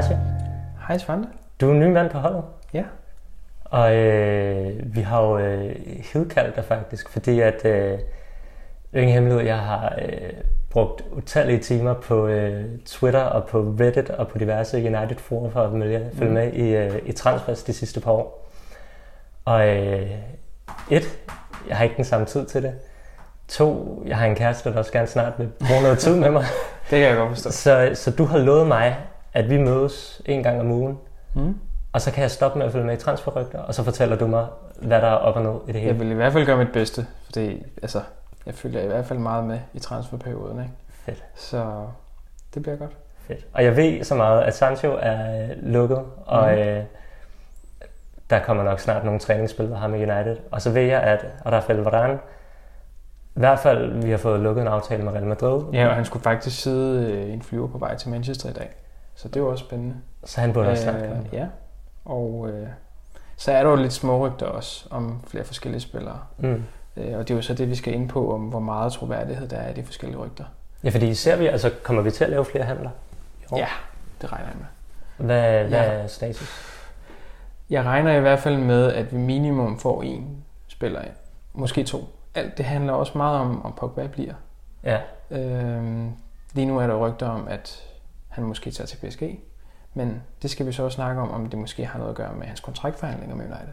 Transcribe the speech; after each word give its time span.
Martin. 0.00 0.16
Hej 0.88 0.98
Svante. 0.98 1.28
Du 1.60 1.68
er 1.68 1.72
en 1.72 1.80
ny 1.80 1.84
mand 1.84 2.10
på 2.10 2.18
holdet. 2.18 2.42
Ja. 2.72 2.84
Og 3.64 3.94
øh, 3.96 4.94
vi 4.94 5.00
har 5.00 5.22
jo 5.22 5.38
øh, 5.38 5.76
hidkaldt 6.12 6.56
dig 6.56 6.64
faktisk, 6.64 7.08
fordi 7.08 7.40
at, 7.40 7.64
øh, 7.64 7.98
ingen 8.92 9.12
hemmelighed, 9.12 9.44
jeg 9.44 9.58
har 9.58 9.98
øh, 10.02 10.30
brugt 10.70 11.04
utallige 11.12 11.58
timer 11.58 11.94
på 11.94 12.26
øh, 12.26 12.64
Twitter 12.86 13.20
og 13.20 13.44
på 13.44 13.74
Reddit 13.80 14.10
og 14.10 14.28
på 14.28 14.38
diverse 14.38 14.76
United 14.76 15.16
forum 15.18 15.52
for 15.52 15.62
at 15.62 15.70
følge, 15.70 16.10
følge 16.18 16.32
med 16.32 16.52
i, 16.52 16.76
øh, 16.76 16.98
i 17.06 17.12
transfers 17.12 17.62
de 17.62 17.72
sidste 17.72 18.00
par 18.00 18.12
år. 18.12 18.50
Og 19.44 19.68
øh, 19.68 20.10
et, 20.90 21.18
jeg 21.68 21.76
har 21.76 21.84
ikke 21.84 21.96
den 21.96 22.04
samme 22.04 22.26
tid 22.26 22.46
til 22.46 22.62
det. 22.62 22.72
To, 23.48 24.02
jeg 24.06 24.16
har 24.16 24.26
en 24.26 24.36
kæreste, 24.36 24.72
der 24.72 24.78
også 24.78 24.92
gerne 24.92 25.06
snart 25.06 25.32
vil 25.38 25.48
bruge 25.68 25.82
noget 25.82 25.98
tid 25.98 26.16
med 26.16 26.30
mig. 26.30 26.44
Det 26.90 26.98
kan 26.98 27.08
jeg 27.08 27.16
godt 27.16 27.30
forstå. 27.30 27.50
Så, 27.50 27.90
så 27.94 28.10
du 28.10 28.24
har 28.24 28.38
lovet 28.38 28.66
mig, 28.66 28.96
at 29.32 29.50
vi 29.50 29.58
mødes 29.58 30.22
en 30.26 30.42
gang 30.42 30.60
om 30.60 30.70
ugen, 30.70 30.98
Mm. 31.34 31.56
og 31.92 32.00
så 32.00 32.10
kan 32.12 32.22
jeg 32.22 32.30
stoppe 32.30 32.58
med 32.58 32.66
at 32.66 32.72
følge 32.72 32.86
med 32.86 32.94
i 32.94 33.00
transferrygter, 33.00 33.58
og 33.58 33.74
så 33.74 33.82
fortæller 33.84 34.16
du 34.16 34.26
mig, 34.26 34.46
hvad 34.82 35.00
der 35.00 35.06
er 35.08 35.12
op 35.14 35.36
og 35.36 35.42
ned 35.42 35.60
i 35.68 35.72
det 35.72 35.80
hele. 35.80 35.92
Jeg 35.92 36.00
vil 36.00 36.10
i 36.10 36.14
hvert 36.14 36.32
fald 36.32 36.46
gøre 36.46 36.56
mit 36.56 36.72
bedste, 36.72 37.06
fordi 37.24 37.62
altså, 37.82 38.00
jeg 38.46 38.54
følger 38.54 38.82
i 38.82 38.86
hvert 38.86 39.04
fald 39.04 39.18
meget 39.18 39.44
med 39.44 39.58
i 39.74 39.78
transferperioden. 39.78 40.58
Ikke? 40.60 40.72
Fedt. 40.90 41.24
Så 41.34 41.86
det 42.54 42.62
bliver 42.62 42.76
godt. 42.76 42.90
Fedt. 43.18 43.46
Og 43.52 43.64
jeg 43.64 43.76
ved 43.76 44.04
så 44.04 44.14
meget, 44.14 44.42
at 44.42 44.54
Sancho 44.54 44.96
er 45.00 45.42
øh, 45.42 45.48
lukket, 45.62 46.02
og 46.26 46.48
Mhm. 46.50 46.58
øh, 46.58 46.82
der 48.30 48.38
kommer 48.38 48.62
nok 48.64 48.80
snart 48.80 49.04
nogle 49.04 49.20
træningsspil 49.20 49.68
med 49.68 49.76
ham 49.76 49.94
i 49.94 49.96
United. 49.96 50.36
Og 50.50 50.62
så 50.62 50.70
ved 50.70 50.82
jeg, 50.82 51.00
at 51.02 51.26
Rafael 51.46 51.78
Varane, 51.78 52.18
i 53.36 53.40
hvert 53.40 53.58
fald, 53.58 54.02
vi 54.02 54.10
har 54.10 54.18
fået 54.18 54.40
lukket 54.40 54.62
en 54.62 54.68
aftale 54.68 55.02
med 55.04 55.12
Real 55.12 55.26
Madrid, 55.26 55.62
Ja, 55.72 55.88
og 55.88 55.94
han 55.94 56.04
skulle 56.04 56.22
faktisk 56.22 56.62
sidde 56.62 57.12
øh, 57.12 57.26
i 57.28 57.32
en 57.32 57.42
flyver 57.42 57.68
på 57.68 57.78
vej 57.78 57.96
til 57.96 58.10
Manchester 58.10 58.50
i 58.50 58.52
dag. 58.52 58.70
Så 59.22 59.28
det 59.28 59.42
var 59.42 59.48
også 59.48 59.64
spændende. 59.64 59.96
så 60.24 60.40
han 60.40 60.52
burde 60.52 60.68
også 60.68 60.86
komme. 60.92 61.26
ja, 61.32 61.46
og 62.04 62.48
øh, 62.52 62.68
så 63.36 63.52
er 63.52 63.62
der 63.62 63.70
jo 63.70 63.76
lidt 63.76 63.92
smårygter 63.92 64.46
også 64.46 64.86
om 64.90 65.20
flere 65.26 65.44
forskellige 65.44 65.80
spillere. 65.80 66.18
Mm. 66.38 66.64
Øh, 66.96 67.18
og 67.18 67.28
det 67.28 67.30
er 67.30 67.34
jo 67.38 67.42
så 67.42 67.54
det, 67.54 67.70
vi 67.70 67.74
skal 67.74 67.94
ind 67.94 68.08
på, 68.08 68.34
om 68.34 68.40
hvor 68.40 68.60
meget 68.60 68.92
troværdighed 68.92 69.48
der 69.48 69.56
er 69.56 69.70
i 69.70 69.72
de 69.74 69.84
forskellige 69.84 70.18
rygter. 70.18 70.44
Ja, 70.84 70.88
fordi 70.90 71.14
ser 71.14 71.36
vi, 71.36 71.46
altså 71.46 71.70
kommer 71.82 72.02
vi 72.02 72.10
til 72.10 72.24
at 72.24 72.30
lave 72.30 72.44
flere 72.44 72.64
handler? 72.64 72.90
Jo. 73.52 73.56
Ja, 73.56 73.66
det 74.22 74.32
regner 74.32 74.46
jeg 74.48 74.56
med. 74.58 74.66
Hvad, 75.26 75.64
hvad 75.68 75.78
Ja. 75.78 75.92
er 75.92 76.06
status? 76.06 76.48
Jeg 77.70 77.84
regner 77.84 78.12
i 78.16 78.20
hvert 78.20 78.38
fald 78.38 78.56
med, 78.56 78.92
at 78.92 79.12
vi 79.12 79.16
minimum 79.18 79.78
får 79.78 80.02
en 80.02 80.44
spiller 80.68 81.00
ind. 81.02 81.12
Måske 81.52 81.84
to. 81.84 82.04
Alt 82.34 82.56
det 82.58 82.64
handler 82.64 82.92
også 82.92 83.18
meget 83.18 83.40
om, 83.40 83.64
om 83.64 83.72
Pogba 83.72 84.06
bliver. 84.06 84.34
Ja, 84.84 84.98
Øhm, 85.30 86.10
lige 86.52 86.66
nu 86.66 86.78
er 86.78 86.86
der 86.86 86.96
rygter 86.96 87.28
om, 87.28 87.48
at 87.48 87.82
han 88.30 88.44
måske 88.44 88.70
tager 88.70 88.86
til 88.86 88.96
PSG. 88.96 89.40
Men 89.94 90.22
det 90.42 90.50
skal 90.50 90.66
vi 90.66 90.72
så 90.72 90.82
også 90.82 90.94
snakke 90.96 91.20
om, 91.20 91.30
om 91.30 91.48
det 91.48 91.58
måske 91.58 91.86
har 91.86 91.98
noget 91.98 92.10
at 92.10 92.16
gøre 92.16 92.34
med 92.34 92.46
hans 92.46 92.60
kontraktforhandlinger 92.60 93.36
med 93.36 93.44
United. 93.44 93.72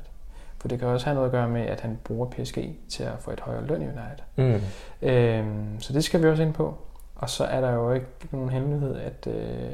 For 0.60 0.68
det 0.68 0.80
kan 0.80 0.88
også 0.88 1.06
have 1.06 1.16
noget 1.16 1.28
at 1.28 1.32
gøre 1.32 1.50
med, 1.50 1.62
at 1.62 1.82
han 1.82 2.00
bruger 2.04 2.30
PSG 2.30 2.58
til 2.90 3.04
at 3.04 3.20
få 3.20 3.32
et 3.32 3.40
højere 3.40 3.66
løn 3.66 3.82
i 3.82 3.86
United. 3.86 4.24
mm. 4.36 5.08
Øhm, 5.08 5.80
så 5.80 5.94
det 5.94 6.04
skal 6.04 6.24
vi 6.24 6.28
også 6.28 6.44
ind 6.44 6.54
på. 6.54 6.78
Og 7.16 7.30
så 7.30 7.46
er 7.46 7.62
der 7.62 7.72
jo 7.72 7.92
ikke 7.94 8.08
nogen 8.32 8.50
hemmelighed, 8.50 8.96
at 8.96 9.28
øh, 9.28 9.74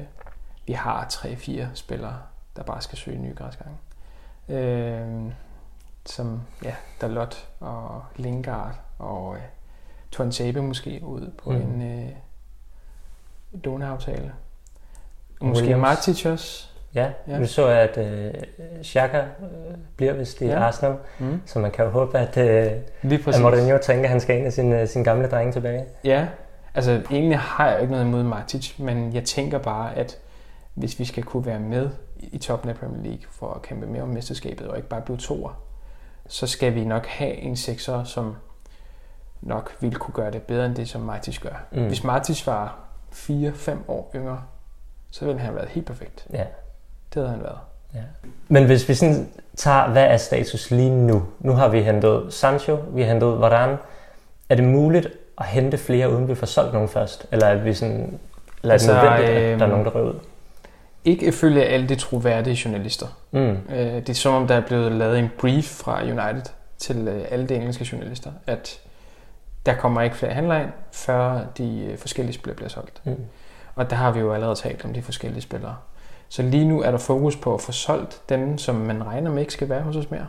vi 0.68 0.74
har 0.74 1.06
3-4 1.14 1.62
spillere, 1.74 2.18
der 2.56 2.64
bare 2.64 2.82
skal 2.82 2.98
søge 2.98 3.18
nye 3.20 3.36
græsgange. 3.36 3.76
Øhm, 4.50 5.32
som 6.06 6.42
ja, 6.64 6.76
Dalot 7.02 7.48
og 7.60 8.04
Lingard 8.16 8.80
og 9.00 9.36
øh, 9.36 9.42
Tuanzebe 10.12 10.62
måske 10.62 11.00
ud 11.04 11.32
på 11.44 11.50
Mm. 11.50 11.56
en 11.56 11.82
øh, 12.04 12.10
låneaftale. 13.54 14.34
Måske 15.50 15.62
Williams. 15.62 15.82
Matic 15.82 16.26
også. 16.26 16.68
Ja, 16.96 17.10
Ja. 17.28 17.40
nu 17.40 17.46
så 17.48 17.68
jeg, 17.70 17.80
at 17.80 17.98
øh, 17.98 18.34
Xhaka 18.84 19.18
øh, 19.20 19.26
bliver 19.96 20.14
vist 20.14 20.42
i 20.42 20.46
Ja. 20.46 20.60
Arsenal, 20.60 20.96
Mm. 21.20 21.42
så 21.46 21.60
man 21.60 21.72
kan 21.72 21.86
jo 21.86 21.92
håbe, 21.92 22.18
at, 22.20 22.38
øh, 22.38 22.72
at. 23.28 23.40
Mourinho 23.42 23.78
tænker, 23.78 24.04
at 24.04 24.10
han 24.10 24.20
skal 24.20 24.38
ind 24.38 24.48
i 24.48 24.52
sin, 24.52 24.74
øh, 24.74 24.88
sin 24.88 25.04
gamle 25.04 25.28
dreng 25.30 25.54
tilbage. 25.54 25.86
Ja, 26.04 26.28
altså 26.76 27.02
egentlig 27.12 27.40
har 27.40 27.68
jeg 27.68 27.76
jo 27.78 27.82
ikke 27.82 27.92
noget 27.92 28.06
imod 28.06 28.24
Matic, 28.24 28.74
men 28.80 29.14
jeg 29.14 29.24
tænker 29.24 29.58
bare, 29.58 29.96
at 29.96 30.18
hvis 30.74 31.00
vi 31.00 31.06
skal 31.06 31.24
kunne 31.24 31.46
være 31.46 31.60
med 31.60 31.90
i 32.22 32.38
toppen 32.38 32.70
af 32.70 32.76
Premier 32.76 33.04
League 33.04 33.24
for 33.32 33.54
at 33.54 33.62
kæmpe 33.62 33.86
mere 33.88 34.02
om 34.02 34.10
mesterskabet 34.10 34.68
og 34.68 34.78
ikke 34.78 34.90
bare 34.90 35.02
blive 35.02 35.18
toer, 35.18 35.62
så 36.28 36.48
skal 36.48 36.76
vi 36.76 36.86
nok 36.86 37.06
have 37.06 37.34
en 37.34 37.56
sekser, 37.56 38.04
som 38.04 38.36
nok 39.42 39.76
ville 39.80 39.96
kunne 39.96 40.14
gøre 40.14 40.32
det 40.32 40.42
bedre 40.42 40.66
end 40.66 40.76
det, 40.76 40.90
som 40.90 41.02
Matic 41.02 41.40
gør. 41.40 41.64
Mm. 41.72 41.88
Hvis 41.88 42.04
Matic 42.04 42.48
var 42.48 42.80
4-5 43.12 43.72
år 43.88 44.12
yngre, 44.16 44.42
så 45.14 45.26
ville 45.26 45.40
han 45.40 45.46
have 45.46 45.56
været 45.56 45.70
helt 45.70 45.86
perfekt. 45.86 46.26
Ja. 46.34 46.44
Det 47.14 47.22
havde 47.22 47.30
han 47.30 47.42
været. 47.44 47.58
Men 48.48 48.66
hvis 48.66 48.90
vi 48.90 48.94
sådan 48.94 49.30
tager, 49.56 49.90
hvad 49.90 50.04
er 50.04 50.18
status 50.18 50.72
lige 50.72 50.90
nu? 50.90 51.24
Nu 51.40 51.52
har 51.52 51.68
vi 51.68 51.82
hentet 51.82 52.34
Sancho, 52.34 52.78
vi 52.94 53.02
har 53.02 53.10
hentet 53.10 53.40
Varane. 53.40 53.78
Er 54.50 54.56
det 54.56 54.64
muligt 54.64 55.08
at 55.38 55.46
hente 55.46 55.78
flere, 55.78 56.12
uden 56.12 56.28
vi 56.28 56.36
får 56.36 56.46
solgt 56.48 56.74
nogen 56.74 56.90
først? 56.90 57.26
Eller 57.32 57.46
er, 57.48 57.56
vi 57.56 57.74
sådan, 57.74 57.96
eller 57.96 58.10
er 58.10 58.20
det 58.64 58.72
Altså, 58.72 58.94
nødvendigt, 58.94 59.30
at 59.30 59.42
øhm, 59.44 59.60
der 59.60 59.66
er 59.66 59.70
nogen, 59.70 59.86
der 59.86 59.92
rører 59.92 60.06
ud? 60.06 60.20
Ikke 61.06 61.26
ifølge 61.26 61.64
alle 61.64 61.90
de 61.90 61.96
troværdige 61.96 62.62
journalister. 62.66 63.08
Mm. 63.32 63.40
Øh, 63.70 63.78
Det 63.96 64.10
er 64.10 64.14
som 64.14 64.34
om, 64.34 64.48
der 64.48 64.56
er 64.56 64.62
blevet 64.62 64.92
lavet 64.92 65.20
en 65.20 65.30
brief 65.40 65.66
fra 65.66 66.02
United 66.04 66.54
til 66.78 67.08
øh, 67.08 67.26
alle 67.32 67.46
de 67.48 67.56
engelske 67.56 67.88
journalister, 67.92 68.32
at 68.48 68.80
der 69.66 69.74
kommer 69.76 70.02
ikke 70.02 70.16
flere 70.16 70.34
handler 70.34 70.60
ind, 70.60 70.70
før 70.92 71.40
de 71.58 71.86
øh, 71.92 71.98
forskellige 71.98 72.34
spillere 72.36 72.56
bliver 72.56 72.70
solgt. 72.70 73.02
Mm. 73.04 73.16
Og 73.76 73.90
der 73.90 73.96
har 73.96 74.12
vi 74.12 74.20
jo 74.20 74.34
allerede 74.34 74.56
talt 74.56 74.86
om 74.86 74.94
de 74.94 75.02
forskellige 75.02 75.42
spillere. 75.42 75.76
Så 76.30 76.42
lige 76.42 76.66
nu 76.66 76.82
er 76.82 76.92
der 76.92 76.98
fokus 76.98 77.36
på 77.36 77.54
at 77.54 77.62
få 77.62 77.72
solgt 77.72 78.22
dem, 78.30 78.58
som 78.58 78.76
man 78.76 79.06
regner 79.06 79.32
med 79.32 79.40
ikke 79.42 79.54
skal 79.54 79.70
være 79.70 79.82
hos 79.82 79.96
os 79.96 80.12
mere. 80.12 80.28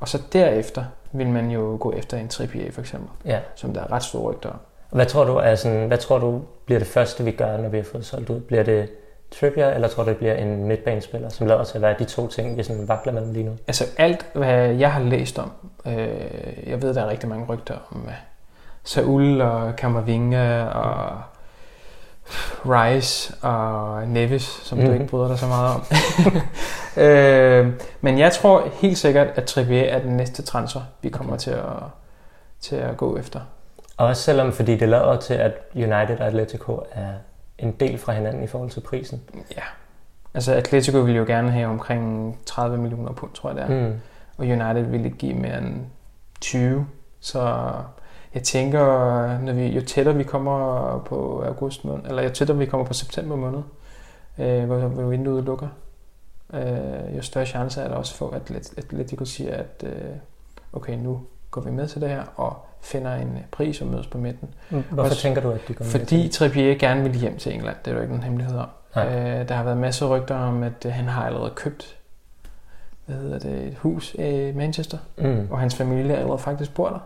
Og 0.00 0.08
så 0.08 0.22
derefter 0.32 0.84
vil 1.12 1.28
man 1.28 1.50
jo 1.50 1.76
gå 1.80 1.92
efter 1.92 2.16
en 2.16 2.28
Trippier 2.28 2.72
for 2.72 2.80
eksempel, 2.80 3.08
Ja. 3.24 3.38
som 3.54 3.74
der 3.74 3.80
er 3.80 3.92
ret 3.92 4.02
store 4.02 4.22
rygter 4.32 4.48
om. 4.50 4.56
Hvad 4.90 5.06
tror 5.06 5.24
du 5.24 5.36
er 5.36 5.54
sådan, 5.54 5.86
hvad 5.86 5.98
tror 5.98 6.18
du 6.18 6.42
bliver 6.64 6.78
det 6.78 6.88
første, 6.88 7.24
vi 7.24 7.30
gør, 7.30 7.56
når 7.56 7.68
vi 7.68 7.76
har 7.76 7.84
fået 7.84 8.06
solgt 8.06 8.30
ud? 8.30 8.40
Bliver 8.40 8.62
det 8.62 8.88
Trippier, 9.30 9.68
eller 9.68 9.88
tror 9.88 10.02
du, 10.04 10.08
det 10.08 10.16
bliver 10.16 10.34
en 10.34 10.64
midtbanespiller, 10.64 11.28
som 11.28 11.46
lader 11.46 11.64
til 11.64 11.74
at 11.78 11.82
være 11.82 11.94
de 11.98 12.04
to 12.04 12.26
ting, 12.28 12.56
vi 12.56 12.62
sådan 12.62 12.88
vakler 12.88 13.12
mellem 13.12 13.32
lige 13.32 13.44
nu? 13.44 13.52
Altså 13.66 13.84
alt, 13.98 14.26
hvad 14.34 14.68
jeg 14.68 14.92
har 14.92 15.00
læst 15.02 15.38
om, 15.38 15.52
øh, 15.86 16.08
jeg 16.66 16.82
ved, 16.82 16.94
der 16.94 17.02
er 17.02 17.08
rigtig 17.08 17.28
mange 17.28 17.46
rygter 17.46 17.74
om 17.90 18.04
øh, 18.06 18.12
Saul 18.84 19.40
og 19.40 19.76
Kammervinga 19.76 20.64
og 20.64 21.20
Rice 22.66 23.34
og 23.42 24.08
Nevis, 24.08 24.42
som 24.42 24.78
mm. 24.78 24.84
du 24.84 24.92
ikke 24.92 25.06
bryder 25.06 25.28
dig 25.28 25.38
så 25.38 25.46
meget 25.46 25.74
om. 25.74 25.82
øh, 27.02 27.72
men 28.00 28.18
jeg 28.18 28.32
tror 28.32 28.68
helt 28.72 28.98
sikkert, 28.98 29.26
at 29.34 29.44
Trippier 29.44 29.82
er 29.82 29.98
den 29.98 30.16
næste 30.16 30.42
transfer, 30.42 30.80
vi 31.02 31.08
kommer 31.08 31.32
Okay. 31.32 31.40
til, 31.40 31.50
at, 31.50 31.82
til 32.60 32.76
at 32.76 32.96
gå 32.96 33.16
efter. 33.16 33.40
Og 33.96 34.06
også 34.06 34.22
selvom, 34.22 34.52
fordi 34.52 34.76
det 34.76 34.88
lader 34.88 35.16
til, 35.16 35.34
at 35.34 35.52
United 35.74 36.20
og 36.20 36.26
Atletico 36.26 36.80
er 36.92 37.12
en 37.58 37.72
del 37.72 37.98
fra 37.98 38.12
hinanden 38.12 38.42
i 38.42 38.46
forhold 38.46 38.70
til 38.70 38.80
prisen. 38.80 39.22
Ja. 39.56 39.62
Altså 40.34 40.54
Atletico 40.54 40.98
vil 40.98 41.16
jo 41.16 41.24
gerne 41.24 41.50
have 41.50 41.66
omkring 41.66 42.38
30 42.46 42.78
millioner 42.78 43.12
pund, 43.12 43.30
tror 43.34 43.50
jeg 43.50 43.56
det 43.56 43.64
er. 43.64 43.88
Mm. 43.88 44.00
og 44.38 44.46
United 44.46 44.82
ville 44.82 45.10
give 45.10 45.34
mere 45.34 45.58
end 45.58 45.80
20. 46.40 46.86
Så 47.20 47.72
jeg 48.34 48.42
tænker, 48.42 48.78
når 49.38 49.52
vi, 49.52 49.66
jo 49.66 49.80
tættere 49.84 50.14
vi 50.16 50.22
kommer 50.24 50.98
på 50.98 51.42
august 51.46 51.84
måned, 51.84 52.04
eller 52.08 52.22
jo 52.22 52.28
tættere 52.28 52.58
vi 52.58 52.66
kommer 52.66 52.86
på 52.86 52.92
september 52.94 53.36
måned, 53.36 53.62
øh, 54.38 54.64
hvor, 54.64 54.78
hvor 54.78 55.02
vinduet 55.02 55.44
lukker, 55.44 55.68
øh, 56.54 57.16
jo 57.16 57.22
større 57.22 57.46
chance 57.46 57.80
er 57.80 57.88
der 57.88 57.94
også 57.94 58.14
for, 58.14 58.30
at 58.30 58.42
Atlet- 58.50 58.74
Atletico 58.78 59.24
siger, 59.24 59.54
at 59.56 59.84
øh, 59.86 59.92
okay, 60.72 60.94
nu 60.98 61.20
går 61.50 61.60
vi 61.60 61.70
med 61.70 61.88
til 61.88 62.00
det 62.00 62.08
her, 62.08 62.22
og 62.36 62.56
finder 62.80 63.14
en 63.14 63.38
pris 63.50 63.80
og 63.80 63.86
mødes 63.86 64.06
på 64.06 64.18
midten. 64.18 64.48
Hvorfor 64.68 65.02
Også 65.02 65.16
tænker 65.22 65.40
du, 65.42 65.50
at 65.50 65.60
de 65.68 65.74
går 65.74 65.84
med 65.84 65.90
Fordi? 65.90 66.28
Trippier 66.28 66.74
gerne 66.78 67.02
vil 67.02 67.14
hjem 67.14 67.36
til 67.38 67.54
England, 67.54 67.76
det 67.84 67.90
er 67.90 67.94
jo 67.94 68.00
ikke 68.00 68.12
nogen 68.12 68.24
hemmelighed 68.24 68.58
om. 68.58 68.68
Nej. 68.96 69.06
Øh, 69.40 69.48
der 69.48 69.54
har 69.54 69.64
været 69.64 69.76
masser 69.76 70.06
af 70.06 70.10
rygter 70.10 70.34
om, 70.36 70.62
at 70.62 70.86
øh, 70.86 70.92
han 70.92 71.04
har 71.04 71.26
allerede 71.26 71.50
købt 71.56 71.96
hvad 73.06 73.16
hedder 73.16 73.38
det, 73.38 73.66
et 73.66 73.74
hus 73.78 74.14
i 74.14 74.52
Manchester, 74.54 74.98
Mm. 75.18 75.46
og 75.50 75.58
hans 75.60 75.74
familie 75.74 76.16
allerede 76.16 76.38
faktisk 76.38 76.74
bor 76.74 76.88
der. 76.88 76.98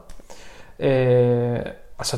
Øh, 0.79 1.61
og 1.99 2.07
så 2.07 2.17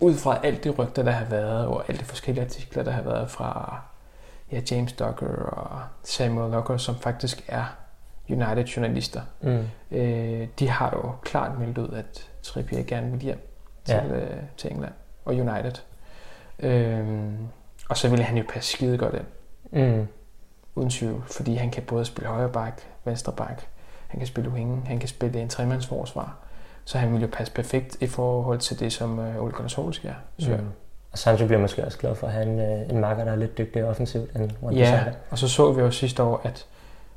ud 0.00 0.14
fra 0.14 0.38
alt 0.44 0.64
det 0.64 0.78
rygter, 0.78 1.02
der 1.02 1.10
har 1.10 1.24
været, 1.24 1.66
og 1.66 1.84
alle 1.88 1.98
de 2.00 2.04
forskellige 2.04 2.44
artikler, 2.44 2.82
der 2.82 2.90
har 2.90 3.02
været 3.02 3.30
fra 3.30 3.80
ja, 4.52 4.60
James 4.70 4.92
Docker 4.92 5.42
og 5.42 5.80
Samuel 6.02 6.50
Locker, 6.52 6.76
som 6.76 6.94
faktisk 6.96 7.44
er 7.48 7.64
United-journalister, 8.30 9.20
Mm. 9.40 9.64
øh, 9.90 10.48
de 10.58 10.68
har 10.68 10.90
jo 10.90 11.12
klart 11.22 11.58
meldt 11.58 11.78
ud, 11.78 11.88
at 11.88 12.28
Trippier 12.42 12.82
gerne 12.82 13.10
vil 13.10 13.20
hjem 13.20 13.48
til, 13.84 13.94
Ja. 13.94 14.04
øh, 14.06 14.36
til 14.56 14.72
England 14.72 14.92
og 15.24 15.34
United. 15.34 15.72
Øh, 16.58 17.30
og 17.88 17.96
så 17.96 18.08
ville 18.08 18.24
han 18.24 18.36
jo 18.38 18.44
passe 18.48 18.72
skide 18.72 18.98
godt 18.98 19.14
ind, 19.14 19.24
Mm. 19.82 20.06
uden 20.74 20.90
tvivl, 20.90 21.22
fordi 21.26 21.54
han 21.54 21.70
kan 21.70 21.82
både 21.82 22.04
spille 22.04 22.28
højre 22.28 22.48
bak, 22.48 22.80
venstre 23.04 23.32
bak, 23.32 23.62
han 24.08 24.20
kan 24.20 24.26
spille 24.26 24.50
wing, 24.50 24.86
han 24.88 24.98
kan 24.98 25.08
spille 25.08 25.40
en 25.40 25.48
tremandsforsvar, 25.48 26.36
så 26.84 26.98
han 26.98 27.12
ville 27.12 27.26
jo 27.26 27.30
passe 27.32 27.52
perfekt 27.52 27.96
i 28.00 28.06
forhold 28.06 28.58
til 28.58 28.80
det, 28.80 28.92
som 28.92 29.18
øh, 29.18 29.42
Ole 29.42 29.52
Gunnar 29.52 29.68
Solskjaer 29.68 30.14
søger. 30.38 30.60
Mm. 30.60 30.66
Og 31.12 31.18
Sancho 31.18 31.46
bliver 31.46 31.60
måske 31.60 31.84
også 31.84 31.98
glad 31.98 32.14
for 32.14 32.26
at 32.26 32.32
have 32.32 32.46
en, 32.46 32.58
øh, 32.60 32.90
en 32.90 33.00
marker, 33.00 33.24
der 33.24 33.32
er 33.32 33.36
lidt 33.36 33.58
dygtigere 33.58 33.88
offensivt 33.88 34.36
end 34.36 34.50
Juan 34.62 34.74
Ja, 34.74 34.80
Bissaka. 34.84 35.10
og 35.30 35.38
så 35.38 35.48
så 35.48 35.72
vi 35.72 35.80
jo 35.80 35.90
sidste 35.90 36.22
år, 36.22 36.40
at 36.44 36.66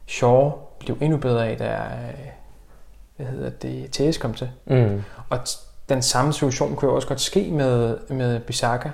Shaw 0.08 0.52
blev 0.80 0.98
endnu 1.02 1.18
bedre 1.18 1.48
af, 1.48 1.58
da 1.58 1.66
øh, 1.74 2.28
hvad 3.18 3.26
hedder 3.26 3.50
det, 3.50 3.92
TS 3.92 4.18
kom 4.18 4.34
til. 4.34 4.50
Mm. 4.66 5.04
Og 5.30 5.40
t- 5.40 5.66
den 5.90 6.02
samme 6.02 6.34
situation 6.34 6.76
kunne 6.76 6.90
jo 6.92 6.96
også 6.96 7.08
godt 7.08 7.22
ske 7.22 7.52
med, 7.52 7.98
med 8.10 8.40
Bisaka. 8.40 8.90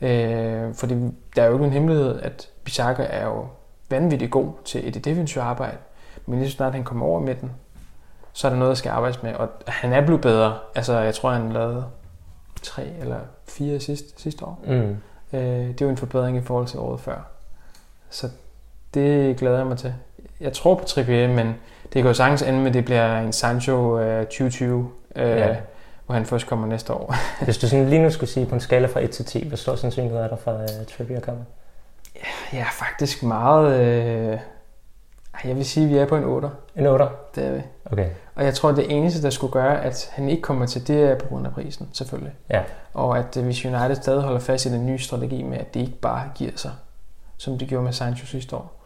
Øh, 0.00 0.74
fordi 0.74 0.94
der 1.36 1.42
er 1.42 1.46
jo 1.46 1.52
ikke 1.54 1.64
en 1.66 1.72
hemmelighed, 1.72 2.20
at 2.20 2.48
Bisaka 2.64 3.02
er 3.10 3.24
jo 3.26 3.46
vanvittigt 3.90 4.30
god 4.30 4.48
til 4.64 4.88
et 4.88 5.04
defensivt 5.04 5.44
arbejde. 5.44 5.76
Men 6.26 6.38
lige 6.38 6.50
så 6.50 6.56
snart 6.56 6.72
han 6.74 6.84
kommer 6.84 7.06
over 7.06 7.20
midten, 7.20 7.52
så 8.36 8.46
er 8.48 8.50
der 8.50 8.58
noget, 8.58 8.68
der 8.70 8.74
skal 8.74 8.90
arbejdes 8.90 9.22
med. 9.22 9.34
Og 9.34 9.48
han 9.66 9.92
er 9.92 10.00
blevet 10.00 10.20
bedre. 10.20 10.58
Altså, 10.74 10.98
jeg 10.98 11.14
tror, 11.14 11.30
han 11.30 11.52
lavede 11.52 11.84
tre 12.62 12.82
eller 13.00 13.18
fire 13.48 13.80
sidste, 13.80 14.08
sidste 14.22 14.44
år. 14.44 14.60
Mm. 14.66 14.96
Øh, 15.32 15.40
det 15.68 15.80
er 15.80 15.84
jo 15.86 15.90
en 15.90 15.96
forbedring 15.96 16.36
i 16.36 16.40
forhold 16.40 16.66
til 16.66 16.78
året 16.78 17.00
før. 17.00 17.26
Så 18.10 18.28
det 18.94 19.36
glæder 19.36 19.56
jeg 19.56 19.66
mig 19.66 19.78
til. 19.78 19.94
Jeg 20.40 20.52
tror 20.52 20.74
på 20.74 20.84
Trippier, 20.84 21.28
men 21.28 21.46
det 21.82 21.92
kan 22.02 22.06
jo 22.06 22.14
sagtens 22.14 22.42
ende 22.42 22.58
med, 22.58 22.66
at 22.68 22.74
det 22.74 22.84
bliver 22.84 23.18
en 23.18 23.32
Sancho 23.32 23.98
øh, 23.98 24.20
2020, 24.26 24.90
øh, 25.16 25.28
Ja. 25.30 25.56
hvor 26.06 26.14
han 26.14 26.26
først 26.26 26.46
kommer 26.46 26.66
næste 26.66 26.92
år. 26.92 27.14
Hvis 27.44 27.58
du 27.58 27.68
sådan 27.68 27.88
lige 27.88 28.02
nu 28.02 28.10
skulle 28.10 28.30
sige 28.30 28.46
på 28.46 28.54
en 28.54 28.60
skala 28.60 28.86
fra 28.86 29.00
1 29.00 29.10
til 29.10 29.24
10, 29.24 29.48
hvor 29.48 29.56
stor 29.56 29.76
sandsynlighed 29.76 30.20
er 30.20 30.28
der 30.28 30.36
for, 30.36 30.50
at 30.50 30.70
uh, 30.80 30.86
Trippier 30.86 31.20
kommer? 31.20 31.42
Jeg 32.52 32.60
er 32.60 32.72
faktisk 32.72 33.22
meget... 33.22 33.80
Øh, 33.80 34.38
jeg 35.44 35.56
vil 35.56 35.64
sige, 35.64 35.84
at 35.84 35.90
vi 35.90 35.98
er 35.98 36.06
på 36.06 36.16
en 36.16 36.24
8. 36.24 36.48
En 36.76 36.86
8? 36.86 37.06
Det 37.34 37.46
er 37.46 37.52
vi. 37.52 37.60
Okay. 37.84 38.08
Og 38.34 38.44
jeg 38.44 38.54
tror, 38.54 38.68
at 38.68 38.76
det 38.76 38.96
eneste, 38.96 39.22
der 39.22 39.30
skulle 39.30 39.52
gøre, 39.52 39.82
at 39.84 40.10
han 40.12 40.28
ikke 40.28 40.42
kommer 40.42 40.66
til, 40.66 40.86
det 40.86 41.02
er 41.02 41.18
på 41.18 41.26
grund 41.26 41.46
af 41.46 41.52
prisen, 41.52 41.88
selvfølgelig. 41.92 42.32
Ja. 42.50 42.62
Og 42.94 43.18
at 43.18 43.36
øh, 43.36 43.44
hvis 43.44 43.64
United 43.64 43.94
stadig 43.94 44.22
holder 44.22 44.40
fast 44.40 44.66
i 44.66 44.68
den 44.68 44.86
nye 44.86 44.98
strategi 44.98 45.42
med, 45.42 45.58
at 45.58 45.74
det 45.74 45.80
ikke 45.80 45.98
bare 46.00 46.22
giver 46.34 46.50
sig, 46.56 46.70
som 47.36 47.58
det 47.58 47.68
gjorde 47.68 47.84
med 47.84 47.92
Sancho 47.92 48.26
sidste 48.26 48.56
år. 48.56 48.80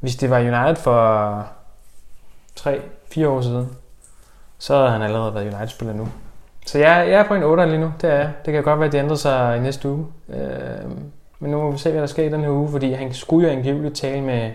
Hvis 0.00 0.16
det 0.16 0.30
var 0.30 0.38
United 0.38 0.76
for 0.76 1.46
3-4 2.60 3.26
år 3.26 3.40
siden, 3.40 3.68
så 4.58 4.76
havde 4.76 4.90
han 4.90 5.02
allerede 5.02 5.34
været 5.34 5.54
United-spiller 5.54 5.94
nu. 5.94 6.08
Så 6.66 6.78
jeg, 6.78 7.08
jeg 7.10 7.20
er 7.20 7.28
på 7.28 7.34
en 7.34 7.42
8 7.42 7.66
lige 7.66 7.78
nu, 7.78 7.92
det 8.00 8.10
er 8.10 8.14
jeg. 8.14 8.32
Det 8.44 8.52
kan 8.52 8.62
godt 8.62 8.78
være, 8.78 8.86
at 8.86 8.92
det 8.92 8.98
ændrer 8.98 9.16
sig 9.16 9.56
i 9.56 9.60
næste 9.60 9.88
uge. 9.88 10.06
Øh, 10.28 10.90
men 11.38 11.50
nu 11.50 11.62
må 11.62 11.70
vi 11.70 11.78
se, 11.78 11.90
hvad 11.90 12.00
der 12.00 12.06
sker 12.06 12.24
i 12.24 12.28
den 12.28 12.40
her 12.40 12.50
uge, 12.50 12.68
fordi 12.70 12.92
han 12.92 13.14
skulle 13.14 13.48
jo 13.48 13.52
angiveligt 13.56 13.96
tale 13.96 14.20
med 14.20 14.50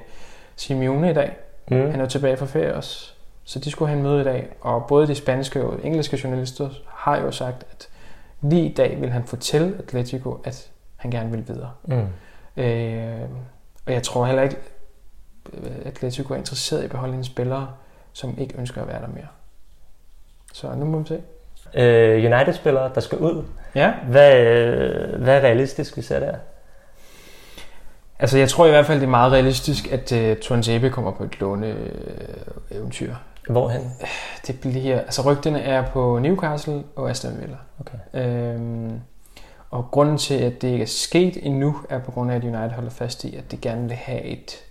Simeone 0.58 1.12
i 1.12 1.14
dag. 1.14 1.36
Mm. 1.72 1.92
Han 1.92 2.02
er 2.02 2.06
tilbage 2.06 2.38
fra 2.38 2.46
ferie 2.46 2.76
også. 2.76 3.12
Så 3.44 3.60
de 3.60 3.72
skulle 3.72 3.90
have 3.90 3.98
en 3.98 4.04
møde 4.04 4.22
i 4.22 4.24
dag. 4.24 4.48
Og 4.62 4.86
både 4.88 5.08
de 5.08 5.16
spanske 5.16 5.66
og 5.66 5.80
engelske 5.84 6.20
journalister 6.24 6.70
har 6.88 7.18
jo 7.18 7.32
sagt, 7.32 7.66
at 7.72 7.90
lige 8.42 8.70
i 8.70 8.74
dag 8.74 9.02
vil 9.02 9.10
han 9.10 9.24
fortælle 9.24 9.76
Atletico, 9.80 10.42
at 10.44 10.70
han 10.96 11.12
gerne 11.12 11.32
vil 11.32 11.48
videre. 11.48 11.72
Mm. 11.84 12.08
Øh, 12.64 13.30
og 13.86 13.94
jeg 13.94 14.04
tror 14.04 14.26
heller 14.26 14.44
ikke, 14.44 14.58
at 15.54 15.86
Atletico 15.86 16.34
er 16.34 16.38
interesseret 16.38 16.82
i 16.82 16.86
at 16.86 16.92
beholde 16.92 17.14
en 17.14 17.24
spiller, 17.24 17.78
som 18.14 18.36
ikke 18.38 18.58
ønsker 18.58 18.82
at 18.82 18.88
være 18.88 19.02
der 19.02 19.08
mere. 19.08 19.28
Så 20.54 20.76
nu 20.76 20.86
må 20.86 21.00
vi 21.00 21.08
se. 21.08 21.22
Øh, 21.74 22.34
United-spillere, 22.34 22.92
der 22.96 23.02
skal 23.02 23.18
ud. 23.18 23.44
Ja. 23.76 23.94
Hvad, 24.10 24.46
øh, 24.46 25.22
hvad 25.22 25.38
er 25.38 25.42
realistisk, 25.42 25.98
vi 25.98 26.02
ser 26.02 26.20
der? 26.20 26.36
Altså 28.20 28.38
jeg 28.38 28.50
tror 28.50 28.66
i 28.66 28.70
hvert 28.70 28.86
fald, 28.86 29.00
det 29.00 29.06
er 29.06 29.10
meget 29.10 29.32
realistisk, 29.32 29.92
at 29.92 30.12
uh, 30.12 30.38
Tuanzebe 30.42 30.90
kommer 30.90 31.12
på 31.12 31.24
et 31.24 31.40
låne 31.40 31.76
uh, 32.72 32.78
eventyr. 32.78 33.14
Hvorhen? 33.50 33.92
Det 34.48 34.60
bliver, 34.60 35.00
altså 35.00 35.22
rygterne 35.22 35.62
er 35.62 35.86
på 35.92 36.20
Newcastle 36.20 36.84
og 36.96 37.10
Aston 37.10 37.42
Villa. 37.42 37.58
Okay. 37.80 37.98
Øhm, 38.14 39.02
og 39.70 39.88
grunden 39.92 40.18
til, 40.18 40.34
at 40.34 40.62
det 40.62 40.68
ikke 40.68 40.82
er 40.82 40.88
sket 40.88 41.38
endnu, 41.42 41.76
er 41.90 42.00
på 42.00 42.12
grund 42.12 42.32
af, 42.32 42.36
at 42.36 42.44
United 42.44 42.70
holder 42.70 42.90
fast 42.90 43.24
i, 43.24 43.36
at 43.36 43.52
de 43.52 43.58
gerne 43.58 43.88
vil 43.88 43.98
have 43.98 44.22
et 44.22 44.64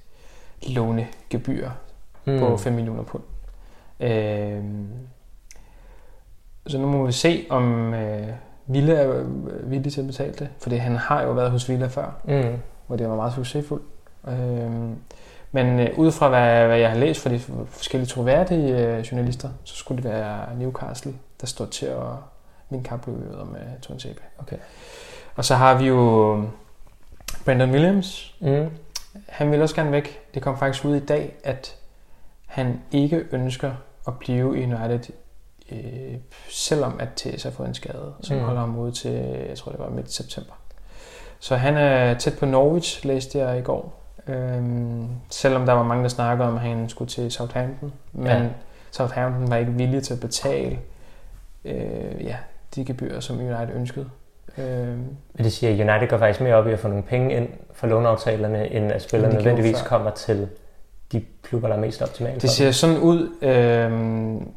lånegebyr 0.68 1.68
mm. 2.24 2.38
på 2.38 2.56
5 2.56 2.72
millioner 2.72 3.02
pund. 3.02 3.22
Øhm, 4.00 4.88
så 6.66 6.78
nu 6.78 6.86
må 6.86 7.06
vi 7.06 7.12
se, 7.12 7.46
om 7.50 7.94
øh, 7.94 8.28
Villa 8.66 8.94
er 8.94 9.20
øh, 9.20 9.70
villig 9.70 9.92
til 9.92 10.00
at 10.00 10.06
betale 10.06 10.32
det. 10.32 10.48
Fordi 10.58 10.76
han 10.76 10.96
har 10.96 11.22
jo 11.22 11.32
været 11.32 11.50
hos 11.50 11.68
Villa 11.68 11.86
før, 11.86 12.20
Mm. 12.24 12.58
Hvor 12.86 12.96
det 12.96 13.08
var 13.08 13.16
meget 13.16 13.34
succesfuldt. 13.34 13.84
Øhm, 14.28 14.96
men 15.52 15.80
øh, 15.80 15.98
ud 15.98 16.12
fra 16.12 16.28
hvad, 16.28 16.66
hvad 16.66 16.78
jeg 16.78 16.90
har 16.90 16.98
læst 16.98 17.20
fra 17.20 17.30
de 17.30 17.38
forskellige 17.68 18.08
troværdige 18.08 18.78
øh, 18.78 18.98
journalister, 18.98 19.48
så 19.64 19.76
skulle 19.76 20.02
det 20.02 20.10
være 20.10 20.56
Newcastle, 20.56 21.14
der 21.40 21.46
står 21.46 21.66
til 21.66 21.86
at 21.86 22.02
vinde 22.70 22.84
kapløbet 22.84 23.48
med 23.52 23.80
Tuanzebe. 23.82 24.20
Okay. 24.38 24.56
Og 25.34 25.44
så 25.44 25.54
har 25.54 25.78
vi 25.78 25.86
jo 25.86 26.42
Brandon 27.44 27.70
Williams. 27.70 28.34
Mm. 28.40 28.70
Han 29.28 29.50
vil 29.50 29.62
også 29.62 29.74
gerne 29.74 29.92
væk. 29.92 30.20
Det 30.34 30.42
kom 30.42 30.58
faktisk 30.58 30.84
ud 30.84 30.96
i 30.96 31.04
dag, 31.06 31.36
at 31.44 31.76
han 32.46 32.80
ikke 32.92 33.26
ønsker 33.32 33.72
at 34.06 34.18
blive 34.18 34.58
i 34.58 34.64
United, 34.64 35.12
øh, 35.72 36.14
selvom 36.50 37.00
at 37.00 37.08
TS 37.16 37.42
har 37.42 37.50
fået 37.50 37.68
en 37.68 37.74
skade, 37.74 38.14
som 38.20 38.36
mm. 38.36 38.42
holder 38.42 38.60
ham 38.60 38.78
ude 38.78 38.92
til, 38.92 39.12
jeg 39.48 39.58
tror 39.58 39.72
det 39.72 39.80
var 39.80 39.90
midt 39.90 40.12
september. 40.12 40.52
Så 41.38 41.56
han 41.56 41.76
er 41.76 42.14
tæt 42.14 42.38
på 42.38 42.46
Norwich, 42.46 43.06
læste 43.06 43.38
jeg 43.38 43.58
i 43.58 43.62
går. 43.62 44.02
Øhm, 44.28 45.08
selvom 45.30 45.66
der 45.66 45.72
var 45.72 45.82
mange, 45.82 46.02
der 46.02 46.08
snakkede 46.08 46.48
om, 46.48 46.54
at 46.54 46.60
han 46.60 46.88
skulle 46.88 47.08
til 47.08 47.32
Southampton. 47.32 47.92
Men 48.12 48.26
Ja. 48.26 48.42
Southampton 48.90 49.50
var 49.50 49.56
ikke 49.56 49.72
villig 49.72 50.02
til 50.02 50.14
at 50.14 50.20
betale 50.20 50.78
øh, 51.64 52.24
ja, 52.24 52.36
de 52.74 52.84
gebyrer, 52.84 53.20
som 53.20 53.38
United 53.38 53.74
ønskede. 53.74 54.06
Men 54.56 55.18
det 55.44 55.52
siger, 55.52 55.72
at 55.72 55.90
United 55.90 56.08
går 56.08 56.18
faktisk 56.18 56.40
mere 56.40 56.54
op 56.54 56.66
i 56.66 56.72
at 56.72 56.78
få 56.78 56.88
nogle 56.88 57.02
penge 57.02 57.36
ind 57.36 57.48
for 57.72 57.86
låneaftalerne, 57.86 58.72
end 58.72 58.92
at 58.92 59.02
spillerne 59.02 59.34
nødvendigvis 59.34 59.80
før. 59.80 59.88
kommer 59.88 60.10
til 60.10 60.48
de 61.12 61.24
klubber, 61.42 61.68
der 61.68 61.76
er 61.76 61.80
mest 61.80 62.02
optimale 62.02 62.40
Det 62.40 62.50
ser 62.50 62.70
sådan 62.70 62.98
ud. 62.98 63.28
Øhm, 63.42 64.48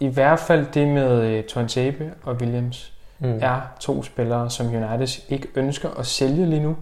I 0.00 0.08
hvert 0.08 0.38
fald 0.38 0.66
det 0.74 0.88
med 0.88 1.22
øh, 1.22 1.44
Tuanzebe 1.44 2.12
og 2.22 2.34
Williams 2.34 2.92
mm. 3.20 3.38
er 3.42 3.60
to 3.80 4.02
spillere, 4.02 4.50
som 4.50 4.66
United 4.66 5.22
ikke 5.28 5.48
ønsker 5.54 5.90
at 5.98 6.06
sælge 6.06 6.46
lige 6.46 6.62
nu, 6.62 6.76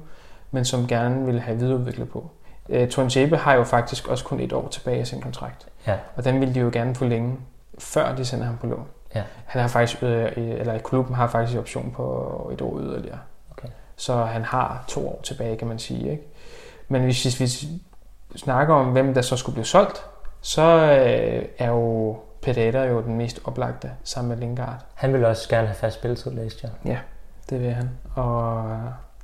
men 0.50 0.64
som 0.64 0.86
gerne 0.86 1.26
vil 1.26 1.40
have 1.40 1.58
videreudviklet 1.58 2.08
på. 2.08 2.30
Øh, 2.68 2.88
Tuanzebe 2.88 3.36
har 3.36 3.54
jo 3.54 3.64
faktisk 3.64 4.08
også 4.08 4.24
kun 4.24 4.40
et 4.40 4.52
år 4.52 4.68
tilbage 4.68 5.00
af 5.00 5.06
sin 5.06 5.20
kontrakt, 5.20 5.66
Ja. 5.86 5.94
og 6.16 6.24
den 6.24 6.40
vil 6.40 6.54
de 6.54 6.60
jo 6.60 6.70
gerne 6.72 6.94
forlænge, 6.94 7.36
før 7.78 8.14
de 8.14 8.24
sender 8.24 8.46
ham 8.46 8.56
på 8.56 8.66
lån. 8.66 8.86
Ja. 9.14 9.22
Han 9.46 9.60
har 9.62 9.68
faktisk, 9.68 10.02
øh, 10.02 10.32
eller 10.36 10.78
klubben 10.78 11.14
har 11.14 11.26
faktisk 11.26 11.58
option 11.58 11.90
på 11.96 12.50
et 12.52 12.60
år 12.60 12.80
yderligere. 12.80 13.18
Okay. 13.50 13.68
Så 13.96 14.16
han 14.16 14.42
har 14.42 14.84
to 14.88 15.08
år 15.08 15.20
tilbage, 15.22 15.56
kan 15.56 15.68
man 15.68 15.78
sige. 15.78 16.10
Ikke? 16.10 16.22
Men 16.88 17.02
hvis, 17.02 17.22
hvis 17.22 17.62
vi 17.62 17.68
snakker 18.36 18.74
om, 18.74 18.86
hvem 18.86 19.14
der 19.14 19.22
så 19.22 19.36
skulle 19.36 19.54
blive 19.54 19.64
solgt, 19.66 20.04
så 20.40 20.62
øh, 20.62 21.44
er 21.58 21.68
jo 21.68 22.16
Pedata 22.42 22.82
jo 22.82 23.02
den 23.02 23.16
mest 23.16 23.40
oplagte 23.44 23.90
sammen 24.04 24.28
med 24.28 24.36
Lingard. 24.36 24.84
Han 24.94 25.12
vil 25.12 25.24
også 25.24 25.48
gerne 25.48 25.66
have 25.66 25.76
fast 25.76 25.96
spilletid, 25.96 26.30
læste 26.30 26.60
jeg. 26.62 26.72
Det 27.50 27.60
vil 27.60 27.70
han. 27.70 27.90
Og 28.14 28.64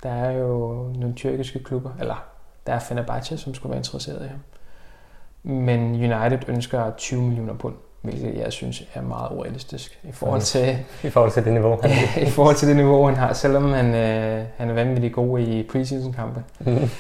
der 0.02 0.11
er 0.11 0.30
jo 0.30 0.49
nogle 0.94 1.14
tyrkiske 1.14 1.64
klubber, 1.64 1.90
eller 2.00 2.25
der 2.66 2.73
er 2.73 2.78
Fenerbahce, 2.78 3.38
som 3.38 3.54
skulle 3.54 3.71
være 3.71 3.78
interesseret 3.78 4.25
i 4.25 4.28
ham. 4.28 4.38
Men 5.42 5.80
United 5.94 6.49
ønsker 6.49 6.90
20 6.97 7.23
millioner 7.23 7.54
pund, 7.54 7.75
hvilket 8.02 8.35
jeg 8.38 8.52
synes 8.52 8.83
er 8.94 9.02
meget 9.02 9.30
urealistisk 9.33 9.99
i 10.02 10.12
forhold 10.12 10.40
til, 10.40 10.78
I 11.02 11.11
forhold 11.11 11.33
til 11.33 11.44
det 11.44 11.52
niveau, 11.52 11.78
han 11.83 11.90
i 12.26 12.30
forhold 12.30 12.56
til 12.56 12.68
det 12.68 12.76
niveau, 12.76 13.06
han 13.06 13.16
har, 13.16 13.33
selvom 13.33 13.73
han, 13.73 13.94
øh, 13.94 14.44
han 14.56 14.71
er 14.71 14.75
vanvittigt 14.75 15.14
god 15.14 15.38
i 15.38 15.62
preseason-kampe. 15.62 16.42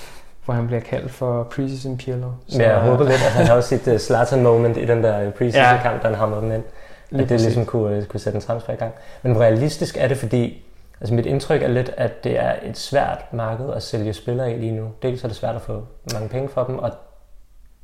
hvor 0.44 0.54
han 0.54 0.66
bliver 0.66 0.80
kaldt 0.80 1.10
for 1.10 1.42
preseason 1.42 1.96
Pirlo. 1.96 2.30
Men 2.52 2.60
jeg 2.60 2.78
håber 2.80 3.04
lidt, 3.04 3.14
at 3.14 3.30
han 3.32 3.46
har 3.46 3.54
også 3.54 3.68
sit 3.68 3.86
uh, 3.88 3.96
Zlatan 3.98 4.42
moment 4.42 4.76
i 4.76 4.84
den 4.84 5.04
der 5.04 5.30
preseason-kamp, 5.30 6.02
da 6.02 6.08
han 6.08 6.16
hamrede 6.16 6.42
den 6.42 6.52
ind. 6.52 6.62
At 7.12 7.18
det 7.18 7.28
præcis. 7.28 7.44
ligesom 7.44 7.66
kunne, 7.66 7.96
øh, 7.96 8.04
kunne 8.04 8.20
sætte 8.20 8.36
en 8.36 8.42
transfer 8.42 8.72
i 8.72 8.76
gang. 8.76 8.92
Men 9.22 9.32
hvor 9.32 9.42
realistisk 9.42 9.96
er 10.00 10.08
det, 10.08 10.16
fordi 10.16 10.64
altså 11.00 11.14
mit 11.14 11.26
indtryk 11.26 11.62
er 11.62 11.68
lidt, 11.68 11.90
at 11.96 12.24
det 12.24 12.38
er 12.40 12.52
et 12.64 12.78
svært 12.78 13.24
marked 13.32 13.70
at 13.70 13.82
sælge 13.82 14.12
spillere 14.12 14.52
i 14.52 14.58
lige 14.58 14.72
nu. 14.72 14.88
Dels 15.02 15.24
er 15.24 15.28
det 15.28 15.36
svært 15.36 15.54
at 15.54 15.62
få 15.62 15.82
mange 16.12 16.28
penge 16.28 16.48
for 16.48 16.64
dem, 16.64 16.78
og 16.78 16.90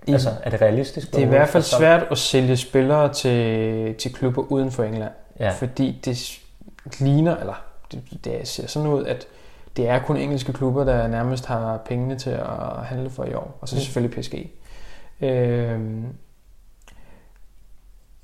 I- 0.07 0.13
altså, 0.13 0.31
er 0.43 0.51
det 0.51 0.63
realistisk? 0.63 1.11
Det 1.11 1.19
er 1.19 1.27
i 1.27 1.29
hvert 1.29 1.49
fald 1.49 1.63
svært 1.63 2.07
at 2.11 2.19
sælge 2.19 2.57
spillere 2.57 3.13
til, 3.13 3.95
til 3.95 4.13
klubber 4.15 4.43
uden 4.53 4.71
for 4.71 4.85
England. 4.85 5.13
Ja. 5.41 5.51
Fordi 5.51 6.01
det 6.05 6.39
ligner, 7.01 7.37
eller 7.37 7.63
det, 7.93 8.03
det 8.25 8.49
ser 8.49 8.67
sådan 8.67 8.89
ud, 8.89 9.05
at 9.05 9.27
det 9.77 9.89
er 9.89 9.99
kun 9.99 10.17
engelske 10.17 10.53
klubber, 10.53 10.85
der 10.85 11.07
nærmest 11.09 11.47
har 11.47 11.77
pengene 11.77 12.19
til 12.19 12.31
at 12.31 12.85
handle 12.85 13.11
for 13.11 13.25
i 13.25 13.35
år. 13.35 13.59
Og 13.61 13.69
så 13.69 13.77
Mm. 13.77 13.81
selvfølgelig 13.81 14.19
PSG. 14.21 14.51
Øhm, 15.21 16.05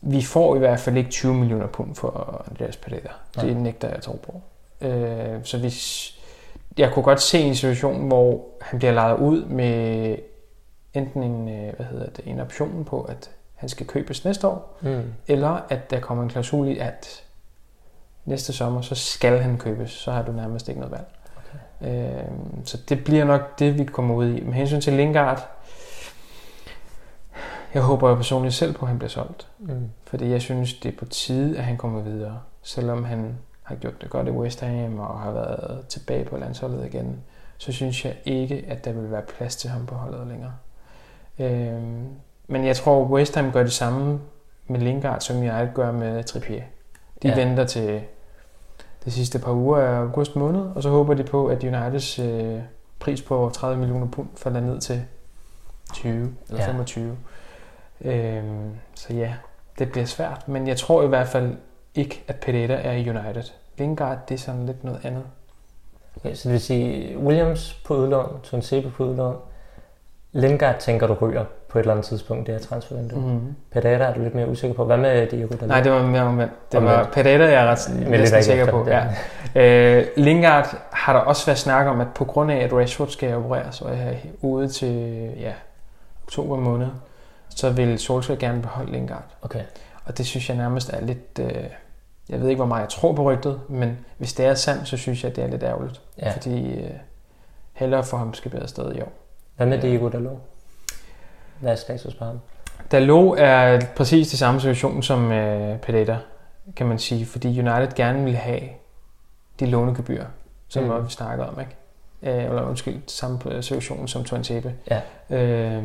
vi 0.01 0.23
får 0.23 0.57
i 0.57 0.59
hvert 0.59 0.81
fald 0.81 0.97
ikke 0.97 1.11
20 1.11 1.35
millioner 1.35 1.67
pund 1.67 1.95
for 1.95 2.45
Andreas 2.51 2.77
Pereira. 2.77 3.13
Det 3.35 3.45
Nej. 3.45 3.53
nægter 3.53 3.89
jeg 3.89 3.97
at 3.97 4.03
tro 4.03 4.13
på. 4.23 4.41
Øh, 4.87 5.45
så 5.45 5.59
hvis, 5.59 6.13
jeg 6.79 6.93
kunne 6.93 7.03
godt 7.03 7.21
se 7.23 7.39
en 7.39 7.55
situation, 7.55 8.07
hvor 8.07 8.45
han 8.61 8.79
bliver 8.79 8.93
lejet 8.93 9.19
ud 9.19 9.45
med 9.45 10.17
enten 10.95 11.23
en, 11.23 11.49
øh, 11.49 11.75
hvad 11.77 11.87
hedder 11.87 12.07
det, 12.11 12.25
en 12.27 12.41
option 12.41 12.85
på, 12.85 13.03
at 13.03 13.31
han 13.55 13.69
skal 13.69 13.87
købes 13.87 14.25
næste 14.25 14.49
år, 14.49 14.79
Mm. 14.81 15.03
eller 15.27 15.61
at 15.69 15.91
der 15.91 16.01
kommer 16.01 16.23
en 16.25 16.31
klausul 16.31 16.69
i, 16.69 16.79
at 16.79 17.23
næste 18.25 18.53
sommer, 18.53 18.81
så 18.81 18.95
skal 18.95 19.39
han 19.39 19.59
købes. 19.59 19.91
Så 19.91 20.13
har 20.13 20.23
du 20.23 20.33
nærmest 20.33 20.69
ikke 20.69 20.81
noget 20.81 20.93
valg. 20.93 21.07
Øh, 21.83 22.11
så 22.65 22.79
det 22.89 23.05
bliver 23.05 23.25
nok 23.25 23.59
det, 23.59 23.79
vi 23.79 23.85
kommer 23.85 24.15
ud 24.15 24.27
i. 24.27 24.41
Med 24.41 24.55
hensyn 24.55 24.81
til 24.81 24.93
Lingard, 24.93 25.49
jeg 27.75 27.83
håber 27.83 28.09
jo 28.09 28.15
personligt 28.15 28.55
selv 28.55 28.75
på, 28.75 28.83
at 28.83 28.89
han 28.89 28.99
bliver 28.99 29.11
solgt. 29.11 29.49
Mm. 29.59 29.91
Fordi 30.05 30.31
jeg 30.31 30.43
synes, 30.43 30.75
det 30.75 30.95
er 30.95 30.99
på 30.99 31.05
tide, 31.05 31.59
at 31.59 31.65
han 31.65 31.77
kommer 31.77 32.01
videre. 32.01 32.41
Selvom 32.63 33.05
han 33.05 33.39
har 33.63 33.75
gjort 33.75 34.01
det 34.01 34.11
godt 34.11 34.29
i 34.29 34.31
West 34.31 34.61
Ham 34.61 34.99
og 34.99 35.21
har 35.21 35.33
været 35.33 35.87
tilbage 35.89 36.25
på 36.25 36.37
landsholdet 36.37 36.87
igen, 36.87 37.21
så 37.59 37.73
synes 37.73 38.05
jeg 38.05 38.17
ikke, 38.25 38.65
at 38.69 38.85
der 38.85 38.93
vil 38.93 39.11
være 39.11 39.23
plads 39.23 39.57
til 39.57 39.71
ham 39.71 39.87
på 39.87 39.95
holdet 39.95 40.27
længere. 40.27 40.53
Øhm, 41.39 42.07
men 42.47 42.65
jeg 42.65 42.77
tror, 42.77 43.05
West 43.05 43.35
Ham 43.35 43.53
gør 43.53 43.63
det 43.63 43.73
samme 43.73 44.21
med 44.67 44.81
Lingard, 44.81 45.21
som 45.21 45.43
jeg 45.43 45.71
gør 45.75 45.93
med 45.93 46.25
Trippier. 46.25 46.63
De 47.23 47.29
ja. 47.29 47.35
venter 47.35 47.65
til 47.65 48.03
de 49.07 49.11
sidste 49.11 49.39
par 49.39 49.53
uger 49.53 49.79
af 49.79 50.01
august 50.01 50.37
måned, 50.37 50.61
og 50.75 50.83
så 50.83 50.91
håber 50.91 51.15
de 51.15 51.25
på, 51.25 51.47
at 51.47 51.65
Uniteds 51.65 52.19
øh, 52.19 52.61
pris 52.99 53.23
på 53.23 53.51
30 53.55 53.79
millioner 53.79 54.07
pund 54.07 54.29
falder 54.37 54.61
ned 54.61 54.81
til 54.81 55.03
20 55.93 56.35
eller 56.49 56.63
ja. 56.63 56.67
25. 56.67 57.17
Øhm, 58.01 58.71
så 58.95 59.15
ja, 59.15 59.35
det 59.79 59.93
bliver 59.93 60.07
svært, 60.07 60.49
men 60.49 60.69
jeg 60.69 60.77
tror 60.77 61.03
i 61.03 61.07
hvert 61.07 61.29
fald 61.29 61.57
ikke, 61.95 62.25
at 62.29 62.37
Pereira 62.37 62.75
er 62.75 62.93
i 62.93 63.11
United. 63.11 63.53
Lingard, 63.79 64.19
det 64.29 64.35
er 64.35 64.39
sådan 64.39 64.67
lidt 64.67 64.85
noget 64.85 65.01
andet. 65.05 65.25
Okay, 66.17 66.35
så 66.35 66.49
det 66.49 66.53
vil 66.53 66.61
sige, 66.61 67.19
Williams 67.19 67.75
på 67.85 67.97
udlån, 67.97 68.41
Tunsebe 68.43 68.91
på 68.91 69.05
udlån, 69.05 69.37
Lingard 70.33 70.81
tænker 70.81 71.07
du 71.07 71.15
ryger 71.15 71.45
på 71.77 71.81
et 71.81 71.83
eller 71.83 71.93
andet 71.93 72.07
tidspunkt, 72.07 72.47
det 72.47 72.55
her 72.55 72.63
transfervindue. 72.63 73.21
Mm-hmm. 73.21 73.55
Pereira 73.71 74.05
er 74.05 74.15
du 74.15 74.21
lidt 74.21 74.35
mere 74.35 74.49
usikker 74.49 74.77
på. 74.77 74.85
Hvad 74.85 74.97
med 74.97 75.27
Diego 75.27 75.55
Dalot? 75.55 75.69
Nej, 75.69 75.81
det 75.81 75.93
var 75.93 76.03
mere 76.03 76.23
omvendt. 76.23 76.53
Det 76.73 76.83
var 76.83 77.09
Pereira, 77.13 77.45
jeg 77.45 77.63
er 77.63 77.67
ret 77.67 78.11
næsten 78.11 78.43
sikker 78.43 78.71
på. 78.71 78.89
Ja. 78.89 79.05
Øh, 79.55 80.07
Lingard 80.17 80.77
har 80.93 81.13
der 81.13 81.21
også 81.21 81.47
været 81.47 81.59
snak 81.59 81.87
om, 81.87 82.01
at 82.01 82.07
på 82.15 82.25
grund 82.25 82.51
af, 82.51 82.57
at 82.57 82.73
Rashford 82.73 83.09
skal 83.09 83.35
opereres, 83.35 83.81
og 83.81 83.91
er 83.91 84.13
ude 84.41 84.69
til 84.69 85.31
ja, 85.41 85.53
oktober 86.25 86.57
måned, 86.57 86.89
så 87.49 87.71
vil 87.71 87.99
Solskjaer 87.99 88.39
gerne 88.39 88.63
beholde 88.63 88.93
Lingard. 88.93 89.25
Okay. 89.43 89.63
Og 90.05 90.19
det 90.19 90.27
synes 90.27 90.49
jeg 90.49 90.57
nærmest 90.57 90.93
er 90.93 91.01
lidt... 91.01 91.41
Øh, 91.41 91.65
jeg 92.29 92.41
ved 92.41 92.49
ikke, 92.49 92.59
hvor 92.59 92.67
meget 92.67 92.81
jeg 92.81 92.89
tror 92.89 93.13
på 93.13 93.23
rygtet, 93.23 93.61
men 93.69 93.99
hvis 94.19 94.33
det 94.33 94.47
er 94.47 94.55
sandt, 94.55 94.89
så 94.89 94.97
synes 94.97 95.23
jeg, 95.23 95.31
at 95.31 95.37
det 95.37 95.45
er 95.45 95.49
lidt 95.49 95.63
ærgerligt. 95.63 96.01
Ja. 96.23 96.33
Fordi 96.33 96.73
øh, 96.73 96.91
hellere 97.73 98.05
for 98.05 98.17
ham 98.17 98.35
skal 98.35 98.51
bedre 98.51 98.69
sted 98.69 98.95
i 98.95 99.01
år. 99.01 99.13
Hvad 99.57 99.67
med 99.67 99.79
Diego 99.79 100.09
Dalot? 100.09 100.39
Hvad 101.61 101.73
er 101.73 101.77
status 101.77 102.15
på 102.15 102.25
ham? 102.25 102.41
Dalot 102.93 103.39
er 103.39 103.81
præcis 103.97 104.29
det 104.29 104.39
samme 104.39 104.61
situation 104.61 105.03
som 105.03 105.33
øh, 105.33 105.79
Pedetta, 105.79 106.17
kan 106.77 106.87
man 106.87 106.99
sige, 106.99 107.27
fordi 107.27 107.49
United 107.49 107.95
gerne 107.95 108.25
vil 108.25 108.37
have 108.37 108.61
de 109.61 109.67
lånegebyr, 109.67 110.25
som 110.69 110.85
mm. 110.85 111.07
vi 111.07 111.11
snakkede 111.11 111.49
om, 111.49 111.61
ikke? 111.61 111.77
Øh, 112.23 112.45
eller 112.45 112.63
undskyld, 112.63 113.03
samme 113.07 113.63
situation 113.63 114.09
som 114.09 114.25
Tuan 114.25 114.45
Ja. 114.91 115.01
Øh, 115.31 115.85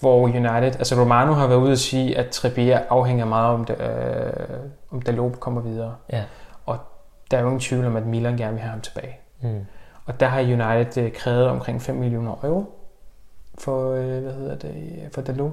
hvor 0.00 0.22
United, 0.22 0.76
altså 0.76 1.00
Romano 1.00 1.32
har 1.32 1.46
været 1.46 1.58
ude 1.58 1.72
at 1.72 1.78
sige, 1.78 2.18
at 2.18 2.30
Trippier 2.30 2.80
afhænger 2.90 3.24
meget 3.24 3.54
om, 3.54 3.64
det, 3.64 3.80
øh, 3.80 4.58
om 4.90 5.02
Dalot 5.02 5.40
kommer 5.40 5.60
videre. 5.60 5.94
Ja. 6.12 6.22
Og 6.66 6.78
der 7.30 7.36
er 7.36 7.40
jo 7.40 7.46
ingen 7.46 7.60
tvivl 7.60 7.86
om, 7.86 7.96
at 7.96 8.06
Milan 8.06 8.36
gerne 8.36 8.52
vil 8.52 8.60
have 8.60 8.70
ham 8.70 8.80
tilbage. 8.80 9.18
Mm. 9.40 9.66
Og 10.04 10.20
der 10.20 10.26
har 10.26 10.40
United 10.40 11.02
øh, 11.02 11.12
krævet 11.12 11.48
omkring 11.48 11.82
5 11.82 11.96
millioner 11.96 12.36
euro 12.42 12.83
for, 13.58 13.92
øh, 13.92 14.22
hvad 14.22 14.32
hedder 14.32 14.56
det, 14.56 15.08
for 15.12 15.22
Dalot. 15.22 15.52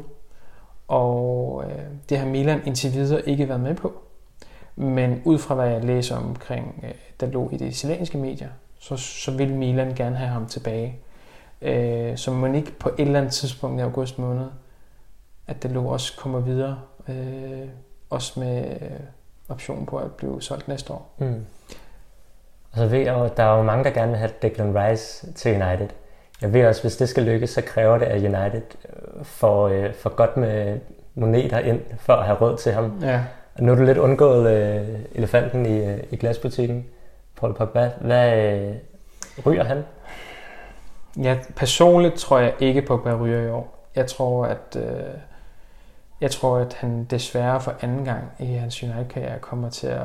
Og 0.88 1.64
øh, 1.66 1.86
det 2.10 2.18
har 2.18 2.26
Milan 2.26 2.62
indtil 2.66 2.94
videre 2.94 3.30
ikke 3.30 3.50
været 3.50 3.62
med 3.62 3.76
på. 3.76 3.94
Men 4.76 5.22
ud 5.26 5.38
fra 5.38 5.56
hvad 5.56 5.70
jeg 5.70 5.84
læser 5.84 6.16
omkring 6.16 6.84
øh, 6.84 6.94
Dalot 7.22 7.54
i 7.54 7.58
de 7.58 7.68
italienske 7.68 8.18
medier, 8.18 8.50
så, 8.80 8.98
så 8.98 9.32
vil 9.32 9.54
Milan 9.54 9.96
gerne 9.96 10.16
have 10.16 10.30
ham 10.30 10.46
tilbage. 10.46 11.00
Øh, 11.62 12.18
så 12.18 12.32
man 12.32 12.56
ikke 12.56 12.72
på 12.72 12.90
et 12.90 13.00
eller 13.00 13.20
andet 13.20 13.34
tidspunkt 13.34 13.80
i 13.80 13.84
august 13.84 14.20
måned, 14.20 14.48
at 15.48 15.64
Dalot 15.64 15.86
også 15.86 16.18
kommer 16.18 16.40
videre. 16.40 16.80
Øh, 17.10 17.68
også 18.10 18.40
med 18.40 18.66
øh, 18.82 19.00
option 19.50 19.86
på 19.86 19.98
at 19.98 20.12
blive 20.12 20.42
solgt 20.42 20.68
næste 20.68 20.94
år. 20.94 21.16
Mm. 21.18 21.46
Altså 22.74 22.84
så 22.84 22.88
ved 22.88 23.00
jeg 23.00 23.32
der 23.38 23.44
er 23.44 23.58
jo 23.58 23.64
mange, 23.64 23.84
der 23.84 23.90
gerne 23.90 24.12
vil 24.12 24.18
have 24.18 24.32
Declan 24.42 24.76
Rice 24.76 25.34
til 25.34 25.62
United. 25.62 25.88
Jeg 26.42 26.54
ved 26.54 26.66
også, 26.66 26.82
hvis 26.82 26.98
det 26.98 27.10
skal 27.10 27.24
lykkes, 27.24 27.50
så 27.50 27.62
kræver 27.62 27.98
det, 27.98 28.06
at 28.06 28.18
United 28.18 28.62
øh, 28.90 29.26
får, 29.26 29.68
øh, 29.68 29.94
får 29.94 30.10
godt 30.10 30.38
med 30.38 30.80
moneter 31.16 31.60
ind, 31.60 31.82
for 31.98 32.14
at 32.14 32.26
have 32.26 32.38
råd 32.38 32.58
til 32.58 32.72
ham. 32.72 33.00
Ja. 33.02 33.22
Og 33.56 33.64
nu 33.64 33.72
er 33.72 33.76
du 33.76 33.84
lidt 33.84 33.98
undgået 33.98 34.52
øh, 34.52 35.00
elefanten 35.16 35.66
i, 35.66 35.86
øh, 35.86 35.98
i 36.12 36.16
glasbutikken, 36.16 36.86
Paul 37.40 37.54
Pogba. 37.54 37.92
Hvad 38.02 38.54
øh, 38.54 38.76
ryger 39.46 39.64
han? 39.64 39.84
Ja, 41.22 41.38
personligt 41.56 42.16
tror 42.16 42.40
jeg 42.40 42.54
ikke 42.60 42.82
Pogba 42.82 43.16
ryger 43.16 43.42
i 43.42 43.50
år. 43.50 43.88
Jeg 43.96 44.08
tror, 44.08 44.46
at 44.46 44.76
øh, 44.76 44.84
jeg 46.22 46.32
tror, 46.32 46.58
at 46.58 46.74
han 46.74 47.04
desværre 47.04 47.62
for 47.62 47.74
anden 47.82 48.06
gang 48.06 48.24
i 48.40 48.46
hans 48.46 48.84
United-karriere 48.84 49.40
kommer 49.40 49.70
til 49.70 49.88
at 49.88 50.02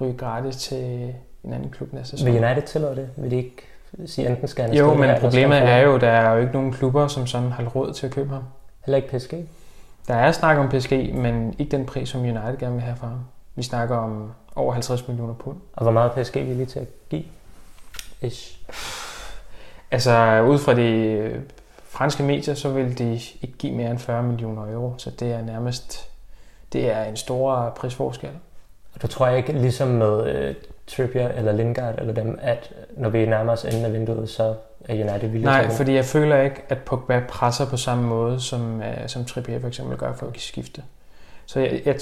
ryge 0.00 0.16
gratis 0.16 0.56
til 0.56 1.14
en 1.44 1.52
anden 1.52 1.70
klub 1.70 1.92
næste 1.92 2.10
sæson. 2.10 2.32
Vil 2.32 2.44
United 2.44 2.62
tillade 2.62 2.96
det? 2.96 3.10
Vil 3.16 3.30
de 3.30 3.36
ikke 3.36 3.56
sige, 4.06 4.28
enten 4.28 4.48
skal 4.48 4.64
han 4.64 4.74
Jo, 4.74 4.94
men 4.94 5.04
her, 5.04 5.20
problemet 5.20 5.58
er 5.58 5.78
jo, 5.78 5.98
der 5.98 6.08
er 6.10 6.32
jo 6.32 6.40
ikke 6.40 6.52
nogen 6.52 6.72
klubber, 6.72 7.08
som 7.08 7.26
sådan 7.26 7.52
har 7.52 7.64
råd 7.64 7.92
til 7.92 8.06
at 8.06 8.12
købe 8.12 8.30
ham. 8.30 8.42
Heller 8.86 8.96
ikke 8.96 9.18
PSG? 9.18 9.32
Der 10.08 10.14
er 10.14 10.32
snak 10.32 10.58
om 10.58 10.68
PSG, 10.68 11.14
men 11.14 11.54
ikke 11.58 11.76
den 11.76 11.86
pris, 11.86 12.08
som 12.08 12.20
United 12.20 12.58
gerne 12.58 12.74
vil 12.74 12.82
have 12.82 12.96
for 12.96 13.06
ham. 13.06 13.18
Vi 13.54 13.62
snakker 13.62 13.96
om 13.96 14.32
over 14.54 14.72
50 14.72 15.08
millioner 15.08 15.34
pund. 15.34 15.56
Og 15.72 15.82
hvor 15.82 15.92
meget 15.92 16.10
er 16.10 16.22
PSG 16.22 16.36
villig 16.36 16.68
til 16.68 16.78
at 16.78 16.86
give? 17.10 17.24
Ish. 18.22 18.58
Altså, 19.90 20.42
ud 20.42 20.58
fra 20.58 20.74
de 20.74 21.42
franske 21.84 22.22
medier, 22.22 22.54
så 22.54 22.70
vil 22.70 22.98
de 22.98 23.12
ikke 23.12 23.54
give 23.58 23.74
mere 23.74 23.90
end 23.90 23.98
40 23.98 24.22
millioner 24.22 24.72
euro, 24.72 24.94
så 24.98 25.10
det 25.10 25.32
er 25.32 25.42
nærmest 25.42 26.12
det 26.72 26.90
er 26.90 27.04
en 27.04 27.16
stor 27.16 27.72
prisforskel. 27.76 28.30
Og 28.94 29.02
du 29.02 29.06
tror 29.06 29.28
ikke, 29.28 29.52
ligesom 29.52 29.88
med 29.88 30.26
øh, 30.26 30.54
Trippier 30.96 31.28
eller 31.28 31.52
Lingard 31.52 31.94
eller 31.98 32.14
dem, 32.14 32.38
at 32.42 32.72
når 32.96 33.08
vi 33.08 33.26
nærmer 33.26 33.52
os 33.52 33.64
enden 33.64 33.84
af 33.84 33.92
vinduet, 33.92 34.28
så 34.28 34.54
er 34.88 34.94
United 34.94 35.28
villige 35.28 35.44
Nej, 35.44 35.66
til 35.66 35.76
fordi 35.76 35.94
jeg 35.94 36.04
føler 36.04 36.42
ikke, 36.42 36.62
at 36.68 36.78
Pogba 36.78 37.22
presser 37.28 37.66
på 37.66 37.76
samme 37.76 38.08
måde, 38.08 38.40
som, 38.40 38.76
uh, 38.76 38.84
som 39.06 39.24
Trippier 39.24 39.60
for 39.60 39.68
eksempel 39.68 39.96
gør 39.96 40.12
for 40.12 40.26
at 40.26 40.40
skifte. 40.40 40.82
Så 41.46 41.60
jeg, 41.60 41.80
jeg, 41.84 41.96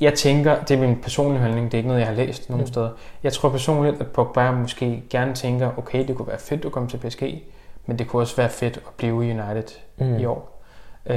jeg 0.00 0.14
tænker, 0.14 0.64
det 0.64 0.70
er 0.76 0.80
min 0.80 1.00
personlige 1.00 1.40
holdning, 1.40 1.66
det 1.66 1.74
er 1.74 1.78
ikke 1.78 1.88
noget, 1.88 2.00
jeg 2.00 2.08
har 2.08 2.14
læst 2.14 2.50
nogen 2.50 2.62
mm. 2.62 2.68
steder. 2.68 2.90
Jeg 3.22 3.32
tror 3.32 3.48
personligt, 3.48 4.00
at 4.00 4.06
Pogba 4.06 4.50
måske 4.50 5.02
gerne 5.10 5.34
tænker, 5.34 5.78
okay, 5.78 6.08
det 6.08 6.16
kunne 6.16 6.28
være 6.28 6.38
fedt 6.38 6.64
at 6.64 6.72
komme 6.72 6.88
til 6.88 6.98
PSG, 6.98 7.42
men 7.86 7.98
det 7.98 8.08
kunne 8.08 8.22
også 8.22 8.36
være 8.36 8.48
fedt 8.48 8.76
at 8.76 8.92
blive 8.96 9.26
i 9.26 9.30
United 9.30 9.78
mm. 9.96 10.16
i 10.16 10.24
år. 10.24 10.62
Øh, 11.06 11.16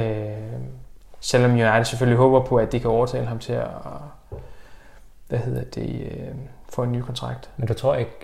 selvom 1.20 1.50
United 1.50 1.84
selvfølgelig 1.84 2.18
håber 2.18 2.40
på, 2.40 2.56
at 2.56 2.72
de 2.72 2.80
kan 2.80 2.90
overtale 2.90 3.26
ham 3.26 3.38
til 3.38 3.52
at 3.52 3.66
hvad 5.28 5.38
hedder 5.38 5.64
det, 5.64 6.08
øh, 6.10 6.34
få 6.68 6.82
en 6.82 6.92
ny 6.92 7.00
kontrakt. 7.00 7.50
Men 7.56 7.68
du 7.68 7.74
tror 7.74 7.94
ikke, 7.94 8.16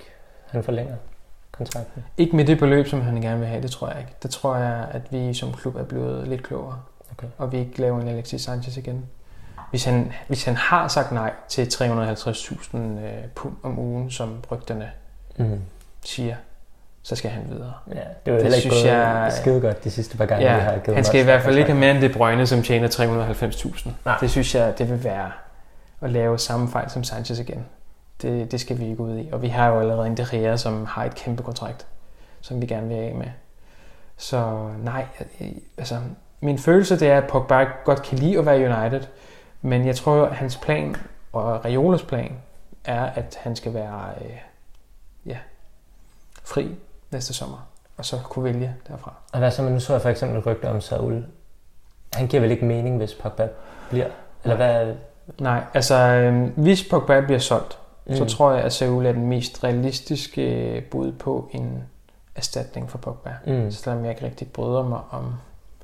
han 0.47 0.65
forlænger 0.65 0.97
kontrakten? 1.53 2.05
Ikke 2.17 2.37
med 2.37 2.45
det 2.45 2.59
beløb, 2.59 2.87
som 2.87 3.01
han 3.01 3.21
gerne 3.21 3.39
vil 3.39 3.49
have, 3.49 3.63
det 3.63 3.71
tror 3.71 3.89
jeg 3.89 3.99
ikke. 3.99 4.13
Det 4.23 4.31
tror 4.31 4.57
jeg, 4.57 4.87
at 4.91 5.03
vi 5.11 5.35
som 5.35 5.53
klub 5.53 5.77
er 5.77 5.85
blevet 5.85 6.29
lidt 6.29 6.43
klogere. 6.43 6.81
Okay. 7.13 7.27
Og 7.39 7.53
vi 7.53 7.59
ikke 7.59 7.81
laver 7.81 8.01
en 8.01 8.09
Alexis 8.09 8.43
Sanchez 8.43 8.77
igen. 8.77 9.07
Hvis 9.71 9.85
han, 9.85 10.13
hvis 10.29 10.45
han 10.45 10.57
har 10.57 10.89
sagt 10.89 11.13
nej 11.13 11.33
til 11.49 11.65
350.000 11.65 12.77
øh, 12.77 13.11
pund 13.35 13.55
om 13.63 13.79
ugen, 13.79 14.11
som 14.11 14.45
rygterne 14.51 14.91
mm. 15.37 15.61
siger, 16.05 16.37
så 17.03 17.17
skal 17.17 17.31
han 17.31 17.43
videre. 17.51 17.73
Ja, 17.89 18.01
det 18.27 18.35
var 18.35 18.41
heller 18.41 18.57
ikke 18.57 18.71
synes 18.71 18.85
jeg, 18.85 19.33
skide 19.41 19.61
godt 19.61 19.85
de 19.85 19.91
sidste 19.91 20.17
par 20.17 20.27
gange, 20.27 20.47
ja, 20.47 20.57
vi 20.57 20.63
har 20.63 20.79
givet 20.79 20.95
Han 20.95 21.05
skal 21.05 21.21
i 21.21 21.25
hvert 21.25 21.43
fald 21.43 21.57
ikke 21.57 21.71
have 21.71 21.81
mere 21.81 21.91
end 21.91 22.01
det 22.01 22.13
Brøgne, 22.13 22.47
som 22.47 22.63
tjener 22.63 22.89
390.000. 22.89 24.11
Det 24.21 24.31
synes 24.31 24.55
jeg, 24.55 24.79
det 24.79 24.91
vil 24.91 25.05
være 25.05 25.33
at 26.01 26.11
lave 26.11 26.39
samme 26.39 26.69
fejl 26.69 26.91
som 26.91 27.05
Sanchez 27.05 27.39
igen. 27.39 27.67
Det, 28.23 28.53
det 28.53 28.61
skal 28.61 28.79
vi 28.79 28.89
ikke 28.89 29.01
ud 29.01 29.19
i. 29.19 29.29
Og 29.33 29.43
vi 29.43 29.49
har 29.49 29.69
jo 29.69 29.81
allerede 29.81 30.07
en 30.07 30.17
De 30.17 30.59
som 30.59 30.87
har 30.87 31.05
et 31.05 31.15
kæmpe 31.15 31.43
kontrakt, 31.43 31.87
som 32.41 32.61
vi 32.61 32.67
gerne 32.67 32.89
vil 32.89 32.95
af 32.95 33.15
med. 33.15 33.27
Så 34.17 34.69
nej, 34.79 35.07
altså 35.79 36.01
min 36.41 36.59
følelse 36.59 37.01
det 37.01 37.09
er, 37.09 37.19
at 37.19 37.29
Pogba 37.29 37.67
godt 37.85 38.03
kan 38.03 38.19
lide 38.19 38.39
at 38.39 38.47
være 38.47 38.57
United, 38.57 39.09
men 39.63 39.87
jeg 39.87 39.97
tror, 39.97 40.27
at 40.27 40.37
hans 40.37 40.57
plan 40.57 40.97
og 41.33 41.65
Raiolas 41.65 42.03
plan 42.03 42.33
er, 42.85 43.05
at 43.05 43.39
han 43.41 43.57
skal 43.57 43.75
være 43.75 44.03
øh, 44.21 44.37
ja, 45.27 45.39
fri 46.45 46.75
næste 47.11 47.35
sommer, 47.35 47.69
og 47.97 48.05
så 48.05 48.19
kunne 48.25 48.45
vælge 48.45 48.75
derfra. 48.89 49.15
Og 49.33 49.39
hvad 49.39 49.51
så, 49.51 49.63
men 49.63 49.73
nu 49.73 49.81
så 49.81 49.93
jeg 49.93 50.03
for 50.03 50.09
eksempel 50.09 50.41
rygter 50.41 50.71
om 50.71 50.81
Saul. 50.81 51.25
Han 52.15 52.27
giver 52.27 52.41
vel 52.41 52.51
ikke 52.51 52.65
mening, 52.65 52.97
hvis 52.97 53.15
Pogba 53.15 53.49
bliver? 53.91 54.09
Eller 54.45 54.57
hvad, 54.57 54.95
Nej, 55.39 55.65
altså 55.75 55.95
øh, 55.95 56.49
hvis 56.57 56.89
Pogba 56.91 57.21
bliver 57.21 57.39
solgt, 57.39 57.79
mm. 58.07 58.15
så 58.15 58.25
tror 58.25 58.53
jeg, 58.53 58.63
at 58.63 58.73
Seoul 58.73 59.07
er 59.07 59.13
den 59.13 59.27
mest 59.27 59.65
realistiske 59.65 60.77
øh, 60.77 60.83
bud 60.83 61.13
på 61.13 61.49
en 61.53 61.83
erstatning 62.35 62.91
for 62.91 62.99
Pogba. 62.99 63.31
Mm. 63.47 63.71
Selvom 63.71 64.05
jeg 64.05 64.11
ikke 64.11 64.25
rigtig 64.25 64.49
bryder 64.49 64.89
mig 64.89 65.01
om 65.11 65.33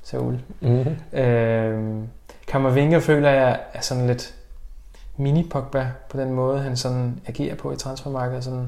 Seoul. 0.03 0.39
Mm. 0.59 1.19
Øh, 1.19 2.03
Kammervinger 2.47 2.99
føler 2.99 3.29
jeg 3.29 3.59
er 3.73 3.81
sådan 3.81 4.07
lidt... 4.07 4.35
mini 5.17 5.49
Pogba 5.49 5.87
på 6.09 6.17
den 6.17 6.33
måde, 6.33 6.59
han 6.59 6.77
sådan 6.77 7.19
agerer 7.27 7.55
på 7.55 7.71
i 7.71 7.75
transfermarkedet. 7.75 8.43
Sådan 8.43 8.67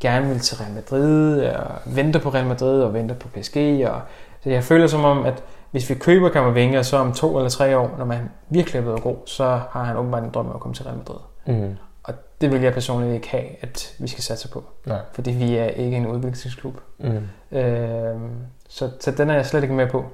gerne 0.00 0.28
vil 0.28 0.38
til 0.40 0.56
Real 0.56 0.72
Madrid, 0.72 1.44
og 1.44 1.66
venter 1.86 2.20
på 2.20 2.28
Real 2.28 2.46
Madrid 2.46 2.82
og 2.82 2.94
venter 2.94 3.14
på 3.14 3.28
PSG. 3.28 3.56
Og, 3.86 4.00
så 4.40 4.50
jeg 4.50 4.64
føler 4.64 4.86
som 4.86 5.04
om, 5.04 5.26
at 5.26 5.42
hvis 5.70 5.90
vi 5.90 5.94
køber 5.94 6.28
Kammervinger, 6.28 6.82
så 6.82 6.96
om 6.96 7.12
to 7.12 7.36
eller 7.36 7.50
tre 7.50 7.78
år, 7.78 7.94
når 7.98 8.04
man 8.04 8.18
virkelig 8.48 8.78
er 8.78 8.82
blevet 8.82 9.02
god, 9.02 9.16
så 9.26 9.60
har 9.70 9.84
han 9.84 9.96
åbenbart 9.96 10.22
en 10.22 10.30
drøm 10.30 10.46
om 10.46 10.54
at 10.54 10.60
komme 10.60 10.74
til 10.74 10.84
Real 10.84 10.96
Madrid. 10.96 11.18
Mm. 11.46 11.76
Og 12.02 12.14
det 12.40 12.52
vil 12.52 12.62
jeg 12.62 12.72
personligt 12.72 13.14
ikke 13.14 13.28
have, 13.28 13.46
at 13.60 13.94
vi 13.98 14.08
skal 14.08 14.24
satse 14.24 14.48
på. 14.48 14.64
Nej. 14.86 15.00
Fordi 15.12 15.30
vi 15.30 15.56
er 15.56 15.66
ikke 15.66 15.96
en 15.96 16.06
udviklingsklub. 16.06 16.80
Mm. 16.98 17.56
Øh, 17.58 18.20
så, 18.68 18.90
så 19.00 19.10
den 19.10 19.30
er 19.30 19.34
jeg 19.34 19.46
slet 19.46 19.62
ikke 19.62 19.74
med 19.74 19.90
på. 19.90 20.04